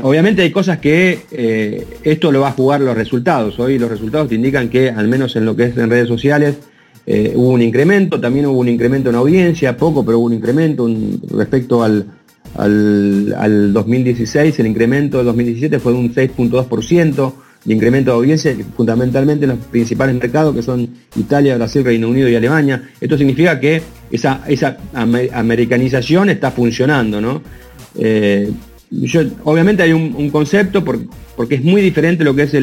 obviamente 0.04 0.42
hay 0.42 0.52
cosas 0.52 0.80
que 0.80 1.86
esto 2.04 2.32
lo 2.32 2.42
va 2.42 2.50
a 2.50 2.54
jugar 2.54 2.80
los 2.82 2.96
resultados. 2.96 3.60
Hoy 3.60 3.78
los 3.78 3.90
resultados 3.90 4.30
te 4.30 4.36
indican 4.36 4.70
que, 4.70 4.90
al 4.90 5.08
menos 5.08 5.36
en 5.36 5.46
lo 5.46 5.56
que 5.56 5.66
es 5.66 5.78
en 5.78 5.90
redes 5.90 6.08
sociales, 6.08 6.56
hubo 7.36 7.50
un 7.50 7.62
incremento, 7.62 8.22
también 8.22 8.46
hubo 8.46 8.60
un 8.60 8.70
incremento 8.70 9.10
en 9.10 9.16
audiencia, 9.18 9.76
poco, 9.76 10.06
pero 10.06 10.20
hubo 10.20 10.28
un 10.28 10.34
incremento 10.34 10.90
respecto 11.30 11.84
al, 11.84 12.06
al, 12.56 13.74
2016, 13.74 14.60
el 14.60 14.68
incremento 14.68 15.18
del 15.18 15.28
2017 15.28 15.80
fue 15.80 15.94
de 15.94 16.00
un 16.00 16.14
6.2% 16.14 17.34
de 17.68 17.74
incremento 17.74 18.12
de 18.12 18.18
audiencia, 18.18 18.56
fundamentalmente 18.78 19.44
en 19.44 19.52
los 19.52 19.60
principales 19.60 20.16
mercados 20.16 20.56
que 20.56 20.62
son 20.62 20.88
Italia, 21.18 21.58
Brasil, 21.58 21.84
Reino 21.84 22.08
Unido 22.08 22.30
y 22.30 22.36
Alemania. 22.36 22.90
Esto 23.02 23.18
significa 23.18 23.60
que 23.60 23.82
esa, 24.10 24.42
esa 24.48 24.78
americanización 24.94 26.30
está 26.30 26.52
funcionando, 26.52 27.20
¿no? 27.20 27.42
Eh, 28.00 28.50
obviamente 29.44 29.84
hay 29.84 29.92
un, 29.92 30.30
concepto 30.30 30.82
porque 30.82 31.56
es 31.56 31.62
muy 31.62 31.82
diferente 31.82 32.24
lo 32.24 32.34
que 32.34 32.44
es 32.44 32.56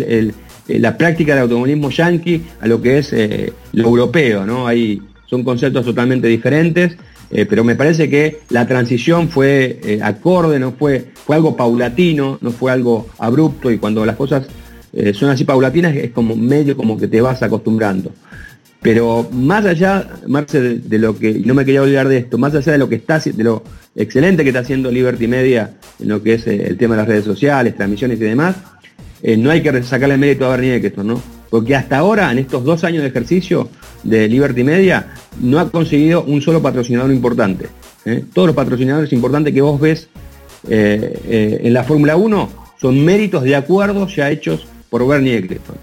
la 0.69 0.97
práctica 0.97 1.35
del 1.35 1.43
automovilismo 1.43 1.91
yankee 1.91 2.43
a 2.63 2.67
lo 2.67 2.81
que 2.81 2.97
es 2.99 3.13
eh, 3.13 3.53
lo 3.73 3.85
europeo, 3.89 4.47
¿no? 4.47 4.67
Hay, 4.67 5.03
son 5.27 5.45
conceptos 5.45 5.85
totalmente 5.85 6.29
diferentes. 6.29 6.97
Eh, 7.31 7.47
pero 7.47 7.65
me 7.65 7.75
parece 7.75 8.09
que 8.09 8.43
la 8.51 8.67
transición 8.67 9.29
fue 9.29 9.81
eh, 9.83 9.99
acorde, 10.03 10.61
no 10.61 10.73
fue, 10.73 11.07
fue 11.15 11.35
algo 11.35 11.57
paulatino, 11.57 12.39
no 12.41 12.51
fue 12.53 12.71
algo 12.71 13.09
abrupto 13.19 13.73
y 13.73 13.79
cuando 13.79 14.07
las 14.07 14.15
cosas 14.15 14.47
eh, 14.95 15.13
son 15.15 15.31
así 15.31 15.45
paulatinas 15.45 15.95
es 15.97 16.11
como 16.11 16.37
medio 16.37 16.77
como 16.77 16.99
que 16.99 17.09
te 17.09 17.21
vas 17.21 17.43
acostumbrando. 17.43 18.13
Pero 18.81 19.29
más 19.33 19.65
allá, 19.65 20.07
Marce, 20.27 20.61
de, 20.61 20.99
lo 20.99 21.19
que, 21.19 21.41
no 21.45 21.55
me 21.55 21.65
quería 21.65 21.83
olvidar 21.83 22.07
de 22.07 22.19
esto, 22.19 22.37
más 22.37 22.55
allá 22.55 22.73
de 22.73 22.79
lo 22.79 22.89
que 22.89 22.97
está 22.97 23.19
de 23.19 23.43
lo 23.43 23.63
excelente 23.97 24.43
que 24.43 24.51
está 24.51 24.61
haciendo 24.61 24.91
Liberty 24.91 25.27
Media 25.27 25.75
en 25.99 26.09
lo 26.09 26.23
que 26.23 26.35
es 26.35 26.47
el 26.47 26.77
tema 26.77 26.95
de 26.95 27.01
las 27.01 27.09
redes 27.09 27.25
sociales, 27.25 27.77
transmisiones 27.77 28.21
y 28.21 28.25
demás, 28.25 28.57
no 29.39 29.51
hay 29.51 29.63
que 29.63 29.83
sacarle 29.85 30.19
mérito 30.19 30.45
a 30.45 30.51
Bernie 30.51 30.75
Eccleston, 30.75 31.07
¿no? 31.07 31.23
Porque 31.55 31.77
hasta 31.77 31.99
ahora, 31.99 32.33
en 32.33 32.39
estos 32.39 32.65
dos 32.65 32.83
años 32.83 33.05
de 33.05 33.11
ejercicio 33.11 33.69
de 34.03 34.29
Liberty 34.29 34.65
Media, 34.65 35.15
no 35.41 35.61
ha 35.61 35.71
conseguido 35.71 36.25
un 36.25 36.43
solo 36.43 36.61
patrocinador 36.61 37.13
importante. 37.13 37.69
¿eh? 38.05 38.25
Todos 38.33 38.49
los 38.49 38.57
patrocinadores 38.57 39.13
importantes 39.13 39.55
que 39.55 39.61
vos 39.61 39.81
ves 39.81 40.09
eh, 40.69 41.21
eh, 41.29 41.61
en 41.63 41.73
la 41.73 41.85
Fórmula 41.85 42.17
1 42.17 42.49
son 42.81 43.05
méritos 43.05 43.45
de 43.45 43.55
acuerdos 43.55 44.17
ya 44.17 44.33
hechos 44.33 44.67
por 44.95 45.09
Bernie 45.09 45.39
Eccleston. 45.39 45.75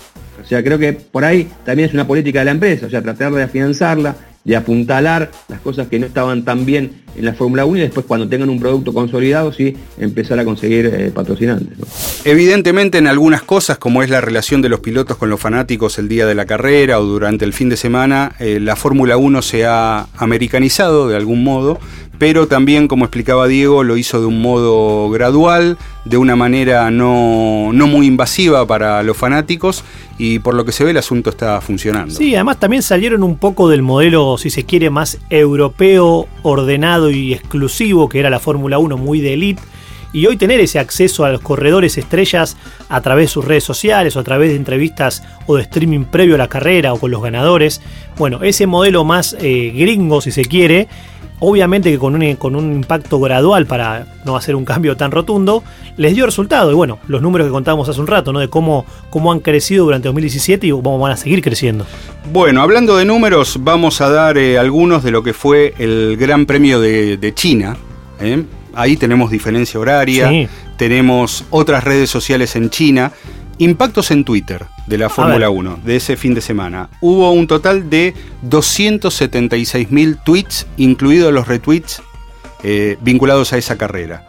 O 0.41 0.47
sea, 0.47 0.63
creo 0.63 0.80
que 0.80 0.93
por 0.93 1.26
ahí 1.26 1.45
también 1.65 1.89
es 1.89 1.93
una 1.93 2.08
política 2.08 2.39
de 2.39 2.45
la 2.45 2.52
empresa, 2.52 2.86
o 2.86 2.89
sea, 2.89 3.02
tratar 3.02 3.34
de 3.34 3.43
afianzarla, 3.43 4.15
de 4.45 4.56
apuntalar 4.56 5.30
las 5.50 5.60
cosas 5.60 5.89
que 5.89 6.00
no 6.00 6.06
estaban 6.06 6.45
tan 6.45 6.65
bien 6.65 7.04
en 7.17 7.26
la 7.26 7.34
Fórmula 7.34 7.65
1 7.65 7.78
y 7.78 7.82
después 7.82 8.06
cuando 8.06 8.30
tengan 8.30 8.50
un 8.50 8.58
producto 8.58 8.93
consolidado 8.93 9.52
sí 9.52 9.76
empezar 10.00 10.39
a 10.39 10.45
conseguir 10.45 10.86
eh, 10.86 11.12
patrocinantes. 11.13 11.78
Evidentemente 12.24 13.00
en 13.00 13.08
algunas 13.08 13.41
cosas 13.41 13.78
como 13.78 14.02
es 14.02 14.10
la 14.10 14.21
relación 14.21 14.62
de 14.62 14.69
los 14.69 14.80
pilotos 14.80 15.17
con 15.17 15.30
los 15.30 15.41
fanáticos 15.41 16.00
el 16.00 16.08
día 16.08 16.26
de 16.26 16.34
la 16.34 16.45
carrera 16.45 16.97
o 17.02 17.04
durante 17.04 17.43
el 17.43 17.52
fin 17.52 17.67
de 17.67 17.76
semana, 17.76 18.34
eh, 18.39 18.62
la 18.62 18.78
Fórmula 18.78 19.17
1 19.17 19.41
se 19.41 19.65
ha 19.65 20.08
americanizado 20.15 21.10
de 21.10 21.17
algún 21.17 21.43
modo, 21.43 21.80
pero 22.21 22.47
también, 22.47 22.88
como 22.88 23.05
explicaba 23.05 23.47
Diego, 23.47 23.84
lo 23.84 23.97
hizo 23.97 24.19
de 24.19 24.27
un 24.27 24.43
modo 24.43 25.10
gradual, 25.10 25.79
de 26.05 26.17
una 26.17 26.36
manera 26.36 26.91
no, 26.91 27.71
no, 27.73 27.88
muy 27.88 28.05
invasiva 28.05 28.67
para 28.67 29.01
los 29.01 29.17
fanáticos 29.17 29.84
y 30.19 30.38
por 30.38 30.53
lo 30.53 30.63
que 30.63 30.71
se 30.71 30.84
ve 30.84 30.91
el 30.91 30.97
asunto 30.97 31.31
está 31.31 31.60
funcionando. 31.62 32.13
Sí, 32.13 32.36
además 32.36 32.60
también 32.60 32.84
salieron 32.84 33.23
un 33.23 33.38
poco 33.38 33.69
del 33.69 33.81
modelo, 33.81 34.38
si 34.38 34.51
se 34.51 34.65
quiere, 34.65 34.91
más 34.91 35.17
europeo, 35.31 36.27
ordenado 36.43 37.10
y 37.10 37.34
exclusivo, 37.34 38.07
que 38.07 38.19
era 38.19 38.29
la 38.29 38.39
Fórmula 38.39 38.77
1, 38.77 38.97
muy 38.97 39.19
de 39.19 39.34
elite. 39.34 39.63
Y 40.13 40.27
hoy 40.27 40.38
tener 40.38 40.60
ese 40.60 40.77
acceso 40.77 41.25
a 41.25 41.31
los 41.31 41.41
corredores 41.41 41.97
estrellas 41.97 42.55
a 42.89 43.01
través 43.01 43.29
de 43.29 43.34
sus 43.34 43.45
redes 43.45 43.63
sociales 43.63 44.15
o 44.15 44.19
a 44.19 44.23
través 44.23 44.49
de 44.51 44.57
entrevistas 44.57 45.23
o 45.47 45.55
de 45.55 45.63
streaming 45.63 46.03
previo 46.03 46.36
a 46.36 46.38
la 46.38 46.49
carrera 46.49 46.93
o 46.93 46.99
con 46.99 47.10
los 47.10 47.23
ganadores, 47.23 47.81
bueno, 48.15 48.43
ese 48.43 48.67
modelo 48.67 49.05
más 49.05 49.36
eh, 49.39 49.73
gringo, 49.75 50.21
si 50.21 50.31
se 50.31 50.45
quiere, 50.45 50.88
Obviamente 51.43 51.91
que 51.91 51.97
con 51.97 52.13
un, 52.13 52.36
con 52.36 52.56
un 52.56 52.71
impacto 52.71 53.19
gradual 53.19 53.65
para 53.65 54.06
no 54.25 54.38
hacer 54.38 54.56
un 54.56 54.63
cambio 54.63 54.95
tan 54.95 55.10
rotundo, 55.10 55.63
les 55.97 56.13
dio 56.13 56.27
resultado. 56.27 56.71
Y 56.71 56.75
bueno, 56.75 56.99
los 57.08 57.23
números 57.23 57.47
que 57.47 57.51
contábamos 57.51 57.89
hace 57.89 57.99
un 57.99 58.06
rato, 58.06 58.32
¿no? 58.32 58.39
De 58.39 58.47
cómo, 58.47 58.86
cómo 59.10 59.32
han 59.32 59.39
crecido 59.39 59.86
durante 59.86 60.08
2017 60.08 60.67
y 60.67 60.69
cómo 60.69 60.99
van 60.99 61.13
a 61.13 61.17
seguir 61.17 61.41
creciendo. 61.41 61.88
Bueno, 62.32 62.62
hablando 62.62 62.95
de 62.95 63.06
números, 63.06 63.58
vamos 63.60 64.01
a 64.01 64.10
dar 64.10 64.38
eh, 64.38 64.60
algunos 64.60 65.04
de 65.04 65.10
lo 65.10 65.23
que 65.23 65.34
fue 65.34 65.73
el 65.80 66.15
Gran 66.15 66.45
Premio 66.45 66.80
de, 66.80 67.34
China. 67.34 67.75
¿eh? 68.19 68.43
Ahí 68.75 68.95
tenemos 68.95 69.32
diferencia 69.32 69.80
horaria, 69.80 70.47
tenemos 70.77 71.43
otras 71.49 71.84
redes 71.84 72.12
sociales 72.12 72.56
en 72.56 72.69
China. 72.69 73.12
Impactos 73.58 74.12
en 74.12 74.23
Twitter 74.23 74.67
de 74.88 74.98
la 74.98 75.10
Fórmula 75.10 75.50
1 75.50 75.80
de 75.84 75.96
ese 75.96 76.17
fin 76.17 76.34
de 76.34 76.41
semana. 76.41 76.89
Hubo 77.02 77.32
un 77.32 77.48
total 77.48 77.89
de 77.89 78.13
276.000 78.48 80.24
tweets, 80.24 80.67
incluidos 80.78 81.34
los 81.34 81.48
retweets 81.48 82.02
eh, 82.63 82.98
vinculados 83.02 83.54
a 83.54 83.58
esa 83.58 83.78
carrera. 83.78 84.26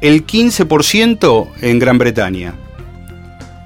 El 0.00 0.26
15% 0.26 1.48
en 1.62 1.78
Gran 1.78 1.98
Bretaña. 1.98 2.54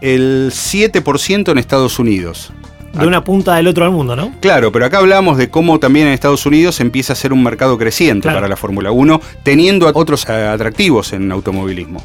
El 0.00 0.50
7% 0.52 1.50
en 1.50 1.58
Estados 1.58 1.98
Unidos. 1.98 2.52
De 2.92 3.06
una 3.06 3.22
punta 3.22 3.56
del 3.56 3.66
otro 3.68 3.84
al 3.84 3.90
mundo, 3.90 4.16
¿no? 4.16 4.32
Claro, 4.40 4.72
pero 4.72 4.86
acá 4.86 4.98
hablamos 4.98 5.36
de 5.36 5.50
cómo 5.50 5.78
también 5.78 6.06
en 6.06 6.14
Estados 6.14 6.46
Unidos 6.46 6.80
empieza 6.80 7.12
a 7.12 7.16
ser 7.16 7.32
un 7.32 7.42
mercado 7.42 7.76
creciente 7.76 8.28
para 8.28 8.48
la 8.48 8.56
Fórmula 8.56 8.90
1, 8.90 9.20
teniendo 9.42 9.86
otros 9.94 10.26
eh, 10.28 10.32
atractivos 10.32 11.12
en 11.12 11.30
automovilismo 11.30 12.02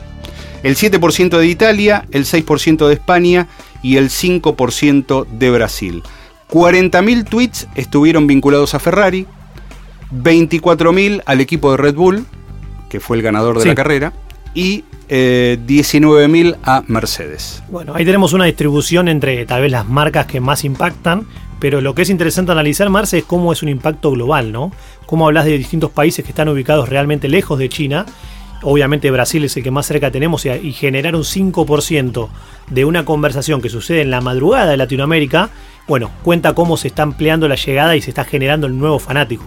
el 0.63 0.75
7% 0.75 1.37
de 1.37 1.47
Italia, 1.47 2.05
el 2.11 2.25
6% 2.25 2.87
de 2.87 2.93
España 2.93 3.47
y 3.81 3.97
el 3.97 4.09
5% 4.09 5.27
de 5.27 5.51
Brasil. 5.51 6.03
40.000 6.49 7.27
tweets 7.27 7.67
estuvieron 7.75 8.27
vinculados 8.27 8.73
a 8.73 8.79
Ferrari, 8.79 9.27
24.000 10.11 11.23
al 11.25 11.41
equipo 11.41 11.71
de 11.71 11.77
Red 11.77 11.95
Bull, 11.95 12.25
que 12.89 12.99
fue 12.99 13.17
el 13.17 13.23
ganador 13.23 13.59
de 13.59 13.65
la 13.65 13.75
carrera, 13.75 14.13
y 14.53 14.83
19.000 15.09 16.53
eh, 16.53 16.57
a 16.63 16.83
Mercedes. 16.87 17.63
Bueno, 17.69 17.95
ahí 17.95 18.05
tenemos 18.05 18.33
una 18.33 18.45
distribución 18.45 19.07
entre 19.07 19.45
tal 19.45 19.61
vez 19.61 19.71
las 19.71 19.87
marcas 19.87 20.25
que 20.27 20.39
más 20.39 20.63
impactan, 20.63 21.27
Pero 21.59 21.79
lo 21.79 21.95
que 21.95 22.01
es 22.01 22.09
interesante 22.09 22.51
analizar, 22.51 22.89
Marce, 22.89 23.19
es 23.19 23.23
cómo 23.23 23.53
es 23.53 23.63
un 23.63 23.69
impacto 23.69 24.11
global, 24.11 24.51
¿no? 24.51 24.73
Cómo 25.05 25.27
hablas 25.27 25.45
de 25.45 25.57
distintos 25.57 25.91
países 25.91 26.25
que 26.25 26.31
están 26.31 26.49
ubicados 26.49 26.89
realmente 26.89 27.29
lejos 27.29 27.57
de 27.57 27.69
China. 27.69 28.05
Obviamente 28.63 29.11
Brasil 29.11 29.43
es 29.43 29.55
el 29.57 29.63
que 29.63 29.71
más 29.71 29.85
cerca 29.85 30.09
tenemos 30.11 30.45
y, 30.45 30.71
generar 30.71 31.15
un 31.15 31.23
5% 31.23 32.29
de 32.69 32.85
una 32.85 33.05
conversación 33.05 33.61
que 33.61 33.69
sucede 33.69 34.01
en 34.01 34.11
la 34.11 34.21
madrugada 34.21 34.71
de 34.71 34.77
Latinoamérica, 34.77 35.49
bueno, 35.87 36.11
cuenta 36.23 36.53
cómo 36.53 36.77
se 36.77 36.87
está 36.87 37.03
ampliando 37.03 37.47
la 37.47 37.55
llegada 37.55 37.95
y 37.95 38.01
se 38.01 38.11
está 38.11 38.23
generando 38.23 38.67
el 38.67 38.77
nuevo 38.77 38.99
fanático. 38.99 39.43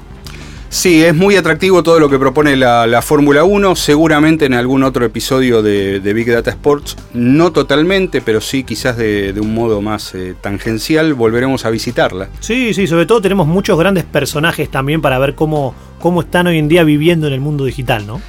Sí, 0.68 1.02
es 1.02 1.14
muy 1.14 1.36
atractivo 1.36 1.82
todo 1.82 2.00
lo 2.00 2.10
que 2.10 2.18
propone 2.18 2.56
la, 2.56 3.00
Fórmula 3.00 3.44
1, 3.44 3.76
seguramente 3.76 4.44
en 4.44 4.52
algún 4.52 4.82
otro 4.82 5.04
episodio 5.04 5.62
de, 5.62 6.00
Big 6.12 6.30
Data 6.30 6.50
Sports, 6.50 6.96
no 7.14 7.52
totalmente, 7.52 8.20
pero 8.20 8.40
sí 8.40 8.64
quizás 8.64 8.96
de, 8.96 9.32
un 9.40 9.54
modo 9.54 9.80
más 9.80 10.14
eh, 10.14 10.34
tangencial, 10.40 11.14
volveremos 11.14 11.64
a 11.64 11.70
visitarla. 11.70 12.28
Sí, 12.40 12.74
sí, 12.74 12.86
sobre 12.86 13.06
todo 13.06 13.22
tenemos 13.22 13.46
muchos 13.46 13.78
grandes 13.78 14.04
personajes 14.04 14.68
también 14.68 15.00
para 15.00 15.18
ver 15.18 15.34
cómo, 15.34 15.74
cómo 16.00 16.20
están 16.20 16.48
hoy 16.48 16.58
en 16.58 16.68
día 16.68 16.82
viviendo 16.82 17.28
en 17.28 17.32
el 17.32 17.40
mundo 17.40 17.64
digital, 17.64 18.06
¿no? 18.06 18.20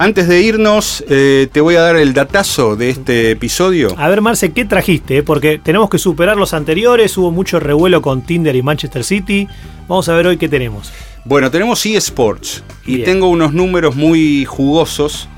Antes 0.00 0.28
de 0.28 0.40
irnos, 0.42 1.04
eh, 1.08 1.48
te 1.50 1.60
voy 1.60 1.74
a 1.74 1.80
dar 1.80 1.96
el 1.96 2.14
datazo 2.14 2.76
de 2.76 2.88
este 2.88 3.32
episodio. 3.32 3.96
A 3.98 4.08
ver, 4.08 4.20
Marce, 4.20 4.52
¿qué 4.52 4.64
trajiste? 4.64 5.24
Porque 5.24 5.58
tenemos 5.58 5.90
que 5.90 5.98
superar 5.98 6.36
los 6.36 6.54
anteriores, 6.54 7.18
hubo 7.18 7.32
mucho 7.32 7.58
revuelo 7.58 8.00
con 8.00 8.22
Tinder 8.22 8.54
y 8.54 8.62
Manchester 8.62 9.02
City. 9.02 9.48
Vamos 9.88 10.08
a 10.08 10.14
ver 10.14 10.28
hoy 10.28 10.36
qué 10.36 10.48
tenemos. 10.48 10.92
Bueno, 11.24 11.50
tenemos 11.50 11.84
eSports 11.84 12.62
y 12.86 12.98
tengo 12.98 13.28
unos 13.28 13.52
números 13.52 13.96
muy 13.96 14.44
jugosos 14.44 15.28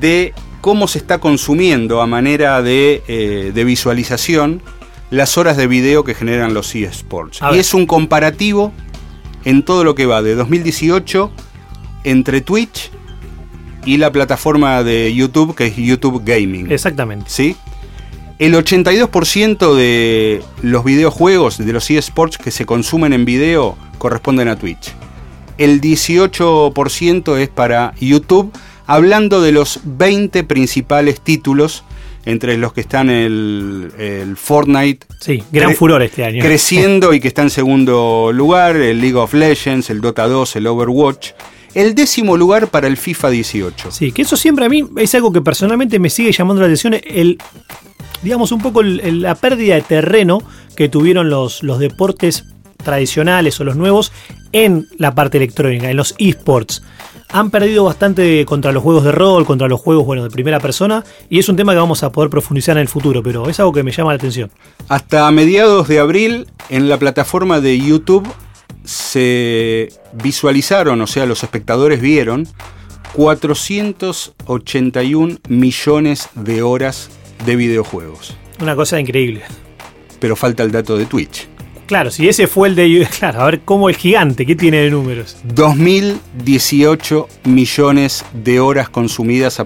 de 0.00 0.32
cómo 0.60 0.86
se 0.86 0.98
está 0.98 1.18
consumiendo 1.18 2.00
a 2.00 2.06
manera 2.06 2.62
de, 2.62 3.02
eh, 3.08 3.64
visualización 3.64 4.62
las 5.10 5.36
horas 5.36 5.56
de 5.56 5.66
video 5.66 6.04
que 6.04 6.14
generan 6.14 6.54
los 6.54 6.72
eSports. 6.72 7.40
Y 7.52 7.58
es 7.58 7.74
un 7.74 7.84
comparativo 7.84 8.72
en 9.44 9.64
todo 9.64 9.82
lo 9.82 9.96
que 9.96 10.06
va 10.06 10.22
de 10.22 10.36
2018 10.36 11.32
entre 12.04 12.40
Twitch 12.42 12.92
y 13.88 13.96
la 13.96 14.12
plataforma 14.12 14.82
de 14.82 15.14
YouTube 15.14 15.54
que 15.54 15.66
es 15.66 15.76
YouTube 15.76 16.22
Gaming. 16.24 16.70
Exactamente. 16.70 17.26
¿Sí? 17.28 17.56
El 18.38 18.54
82% 18.54 19.74
de 19.74 20.42
los 20.62 20.84
videojuegos, 20.84 21.58
de 21.58 21.72
los 21.72 21.90
eSports 21.90 22.38
que 22.38 22.50
se 22.50 22.66
consumen 22.66 23.12
en 23.12 23.24
video, 23.24 23.76
corresponden 23.98 24.48
a 24.48 24.56
Twitch 24.56 24.92
el 25.58 25.80
18% 25.80 27.36
es 27.36 27.48
para 27.48 27.92
YouTube, 28.00 28.52
hablando 28.86 29.42
de 29.42 29.52
los 29.52 29.80
20 29.84 30.44
principales 30.44 31.20
títulos 31.20 31.84
entre 32.24 32.56
los 32.56 32.72
que 32.72 32.80
están 32.80 33.10
el, 33.10 34.36
Fortnite. 34.36 35.06
Sí, 35.20 35.42
gran 35.50 35.74
furor 35.74 36.02
este 36.02 36.24
año. 36.24 36.42
Creciendo 36.42 37.12
y 37.12 37.20
que 37.20 37.28
está 37.28 37.42
en 37.42 37.50
segundo 37.50 38.30
lugar, 38.32 38.76
el 38.76 39.00
League 39.00 39.16
of 39.16 39.34
Legends, 39.34 39.90
el 39.90 40.00
Dota 40.00 40.26
2, 40.26 40.56
el 40.56 40.66
Overwatch. 40.66 41.32
El 41.78 41.94
décimo 41.94 42.36
lugar 42.36 42.66
para 42.66 42.88
el 42.88 42.96
FIFA 42.96 43.30
18. 43.30 43.92
Sí, 43.92 44.10
que 44.10 44.22
eso 44.22 44.36
siempre 44.36 44.64
a 44.64 44.68
mí 44.68 44.82
es 44.96 45.14
algo 45.14 45.30
que 45.30 45.40
personalmente 45.40 46.00
me 46.00 46.10
sigue 46.10 46.32
llamando 46.32 46.60
la 46.60 46.66
atención. 46.66 46.96
El, 47.04 47.38
digamos, 48.20 48.50
un 48.50 48.60
poco 48.60 48.82
la 48.82 49.36
pérdida 49.36 49.76
de 49.76 49.82
terreno 49.82 50.42
que 50.74 50.88
tuvieron 50.88 51.30
los, 51.30 51.62
los 51.62 51.78
deportes 51.78 52.46
tradicionales 52.78 53.60
o 53.60 53.64
los 53.64 53.76
nuevos 53.76 54.10
en 54.50 54.88
la 54.96 55.14
parte 55.14 55.36
electrónica, 55.36 55.88
en 55.88 55.96
los 55.96 56.16
esports. 56.18 56.82
Han 57.28 57.52
perdido 57.52 57.84
bastante 57.84 58.44
contra 58.44 58.72
los 58.72 58.82
juegos 58.82 59.04
de 59.04 59.12
rol, 59.12 59.46
contra 59.46 59.68
los 59.68 59.78
juegos 59.78 60.04
bueno, 60.04 60.24
de 60.24 60.30
primera 60.30 60.58
persona, 60.58 61.04
y 61.30 61.38
es 61.38 61.48
un 61.48 61.54
tema 61.54 61.74
que 61.74 61.78
vamos 61.78 62.02
a 62.02 62.10
poder 62.10 62.28
profundizar 62.28 62.76
en 62.76 62.80
el 62.80 62.88
futuro, 62.88 63.22
pero 63.22 63.48
es 63.48 63.60
algo 63.60 63.72
que 63.72 63.84
me 63.84 63.92
llama 63.92 64.10
la 64.10 64.16
atención. 64.16 64.50
Hasta 64.88 65.30
mediados 65.30 65.86
de 65.86 66.00
abril, 66.00 66.48
en 66.70 66.88
la 66.88 66.98
plataforma 66.98 67.60
de 67.60 67.78
YouTube 67.78 68.26
se 68.88 69.88
visualizaron, 70.14 71.00
o 71.02 71.06
sea, 71.06 71.26
los 71.26 71.42
espectadores 71.42 72.00
vieron 72.00 72.48
481 73.12 75.38
millones 75.48 76.30
de 76.34 76.62
horas 76.62 77.10
de 77.44 77.56
videojuegos. 77.56 78.34
Una 78.62 78.74
cosa 78.74 78.98
increíble. 78.98 79.42
Pero 80.20 80.36
falta 80.36 80.62
el 80.62 80.72
dato 80.72 80.96
de 80.96 81.04
Twitch. 81.04 81.48
Claro, 81.88 82.10
si 82.10 82.28
ese 82.28 82.46
fue 82.46 82.68
el 82.68 82.74
de. 82.74 83.08
Claro, 83.18 83.40
a 83.40 83.46
ver 83.46 83.60
cómo 83.64 83.88
el 83.88 83.96
gigante, 83.96 84.44
¿qué 84.44 84.54
tiene 84.54 84.76
de 84.76 84.90
números? 84.90 85.38
2018 85.42 87.28
millones 87.44 88.24
de 88.32 88.60
horas 88.60 88.90
consumidas 88.90 89.58
a, 89.58 89.64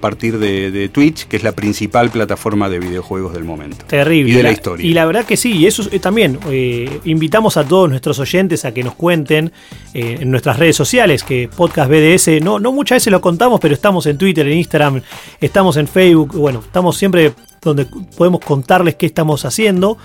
partir 0.00 0.38
de, 0.38 0.90
Twitch, 0.92 1.28
que 1.28 1.36
es 1.36 1.44
la 1.44 1.52
principal 1.52 2.10
plataforma 2.10 2.68
de 2.68 2.80
videojuegos 2.80 3.32
del 3.32 3.44
momento. 3.44 3.84
Terrible. 3.86 4.32
Y 4.32 4.34
de 4.34 4.42
la, 4.42 4.50
historia. 4.50 4.84
Y 4.84 4.92
la 4.92 5.06
verdad 5.06 5.24
que 5.24 5.36
sí, 5.36 5.52
y 5.52 5.66
eso 5.66 5.84
eh, 5.92 6.00
también. 6.00 6.40
Eh, 6.50 7.00
invitamos 7.04 7.56
a 7.56 7.64
todos 7.64 7.88
nuestros 7.88 8.18
oyentes 8.18 8.64
a 8.64 8.74
que 8.74 8.82
nos 8.82 8.96
cuenten 8.96 9.52
eh, 9.94 10.18
en 10.20 10.30
nuestras 10.30 10.58
redes 10.58 10.74
sociales, 10.74 11.22
que 11.22 11.48
Podcast 11.48 11.88
BDS, 11.88 12.42
no, 12.42 12.58
no 12.58 12.72
muchas 12.72 12.96
veces 12.96 13.12
lo 13.12 13.20
contamos, 13.20 13.60
pero 13.60 13.74
estamos 13.74 14.06
en 14.06 14.18
Twitter, 14.18 14.46
en 14.48 14.58
Instagram, 14.58 15.02
estamos 15.40 15.76
en 15.76 15.86
Facebook, 15.86 16.32
bueno, 16.34 16.62
estamos 16.66 16.96
siempre 16.96 17.32
donde 17.62 17.86
podemos 18.16 18.40
contarles 18.40 18.96
qué 18.96 19.06
estamos 19.06 19.44
haciendo 19.44 19.98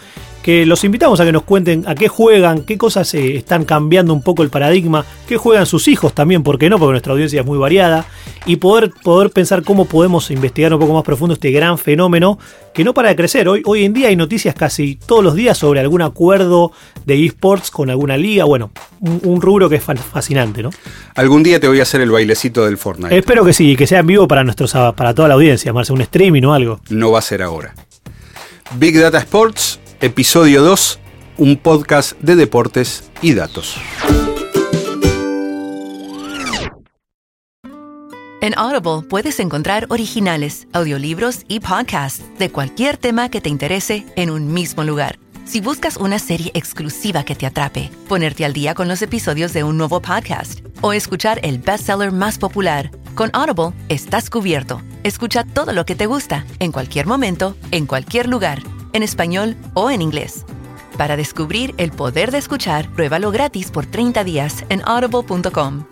que 0.45 0.63
los 0.67 0.83
invitamos 0.83 1.19
a 1.19 1.25
que 1.25 1.31
nos 1.31 1.41
cuenten 1.41 1.85
a 1.87 1.95
qué 1.95 2.07
juegan, 2.07 2.65
qué 2.65 2.77
cosas 2.77 3.11
eh, 3.15 3.35
están 3.35 3.65
cambiando 3.65 4.13
un 4.13 4.21
poco 4.21 4.43
el 4.43 4.51
paradigma, 4.51 5.03
qué 5.27 5.37
juegan 5.37 5.65
sus 5.65 5.87
hijos 5.87 6.13
también, 6.13 6.43
¿por 6.43 6.59
qué 6.59 6.69
no? 6.69 6.77
Porque 6.77 6.91
nuestra 6.91 7.13
audiencia 7.13 7.39
es 7.39 7.47
muy 7.47 7.57
variada, 7.57 8.05
y 8.45 8.57
poder, 8.57 8.91
poder 8.91 9.31
pensar 9.31 9.63
cómo 9.63 9.85
podemos 9.85 10.29
investigar 10.29 10.71
un 10.71 10.79
poco 10.79 10.93
más 10.93 11.03
profundo 11.03 11.33
este 11.33 11.49
gran 11.49 11.79
fenómeno 11.79 12.37
que 12.75 12.83
no 12.83 12.93
para 12.93 13.09
de 13.09 13.15
crecer. 13.15 13.49
Hoy, 13.49 13.63
hoy 13.65 13.85
en 13.85 13.93
día 13.93 14.09
hay 14.09 14.15
noticias 14.15 14.53
casi 14.53 14.97
todos 14.97 15.23
los 15.23 15.33
días 15.33 15.57
sobre 15.57 15.79
algún 15.79 16.03
acuerdo 16.03 16.71
de 17.07 17.25
esports 17.25 17.71
con 17.71 17.89
alguna 17.89 18.15
liga, 18.15 18.45
bueno, 18.45 18.69
un, 18.99 19.41
rubro 19.41 19.67
que 19.67 19.77
es 19.77 19.83
fascinante, 19.83 20.61
¿no? 20.61 20.69
Algún 21.15 21.41
día 21.41 21.59
te 21.59 21.67
voy 21.67 21.79
a 21.79 21.81
hacer 21.81 22.01
el 22.01 22.11
bailecito 22.11 22.65
del 22.65 22.77
Fortnite. 22.77 23.17
Espero 23.17 23.43
que 23.43 23.53
sí, 23.53 23.75
que 23.75 23.87
sea 23.87 24.01
en 24.01 24.05
vivo 24.05 24.27
para, 24.27 24.43
nuestros, 24.43 24.73
para 24.95 25.15
toda 25.15 25.27
la 25.27 25.33
audiencia, 25.33 25.73
más 25.73 25.89
un 25.89 26.01
streaming 26.01 26.43
o 26.43 26.53
algo. 26.53 26.81
No 26.91 27.09
va 27.09 27.17
a 27.17 27.23
ser 27.23 27.41
ahora. 27.41 27.73
Big 28.77 28.99
Data 28.99 29.17
Sports 29.17 29.79
episodio 30.05 30.61
2, 30.61 30.99
un 31.37 31.57
podcast 31.57 32.13
de 32.19 32.35
deportes 32.35 33.09
y 33.23 33.33
datos. 33.33 33.75
En 38.39 38.53
Audible 38.55 39.07
puedes 39.09 39.39
encontrar 39.39 39.87
originales, 39.89 40.67
audiolibros 40.73 41.39
y 41.47 41.59
podcasts 41.59 42.21
de 42.37 42.51
cualquier 42.51 42.97
tema 42.97 43.29
que 43.29 43.41
te 43.41 43.49
interese 43.49 44.05
en 44.15 44.29
un 44.29 44.53
mismo 44.53 44.83
lugar. 44.83 45.17
Si 45.43 45.59
buscas 45.59 45.97
una 45.97 46.19
serie 46.19 46.51
exclusiva 46.53 47.23
que 47.23 47.33
te 47.33 47.47
atrape, 47.47 47.89
ponerte 48.07 48.45
al 48.45 48.53
día 48.53 48.75
con 48.75 48.87
los 48.87 49.01
episodios 49.01 49.53
de 49.53 49.63
un 49.63 49.75
nuevo 49.75 50.03
podcast 50.03 50.59
o 50.81 50.93
escuchar 50.93 51.39
el 51.41 51.57
bestseller 51.57 52.11
más 52.11 52.37
popular, 52.37 52.91
con 53.15 53.31
Audible 53.33 53.75
estás 53.89 54.29
cubierto. 54.29 54.83
Escucha 55.03 55.43
todo 55.43 55.73
lo 55.73 55.83
que 55.83 55.95
te 55.95 56.05
gusta, 56.05 56.45
en 56.59 56.71
cualquier 56.71 57.07
momento, 57.07 57.55
en 57.71 57.87
cualquier 57.87 58.27
lugar 58.27 58.61
en 58.95 59.03
español 59.03 59.55
o 59.73 59.91
en 59.91 60.01
inglés. 60.01 60.45
Para 60.97 61.17
descubrir 61.17 61.75
el 61.77 61.91
poder 61.91 62.31
de 62.31 62.37
escuchar, 62.37 62.89
pruébalo 62.93 63.31
gratis 63.31 63.69
por 63.69 63.85
30 63.85 64.23
días 64.23 64.65
en 64.69 64.81
audible.com 64.85 65.83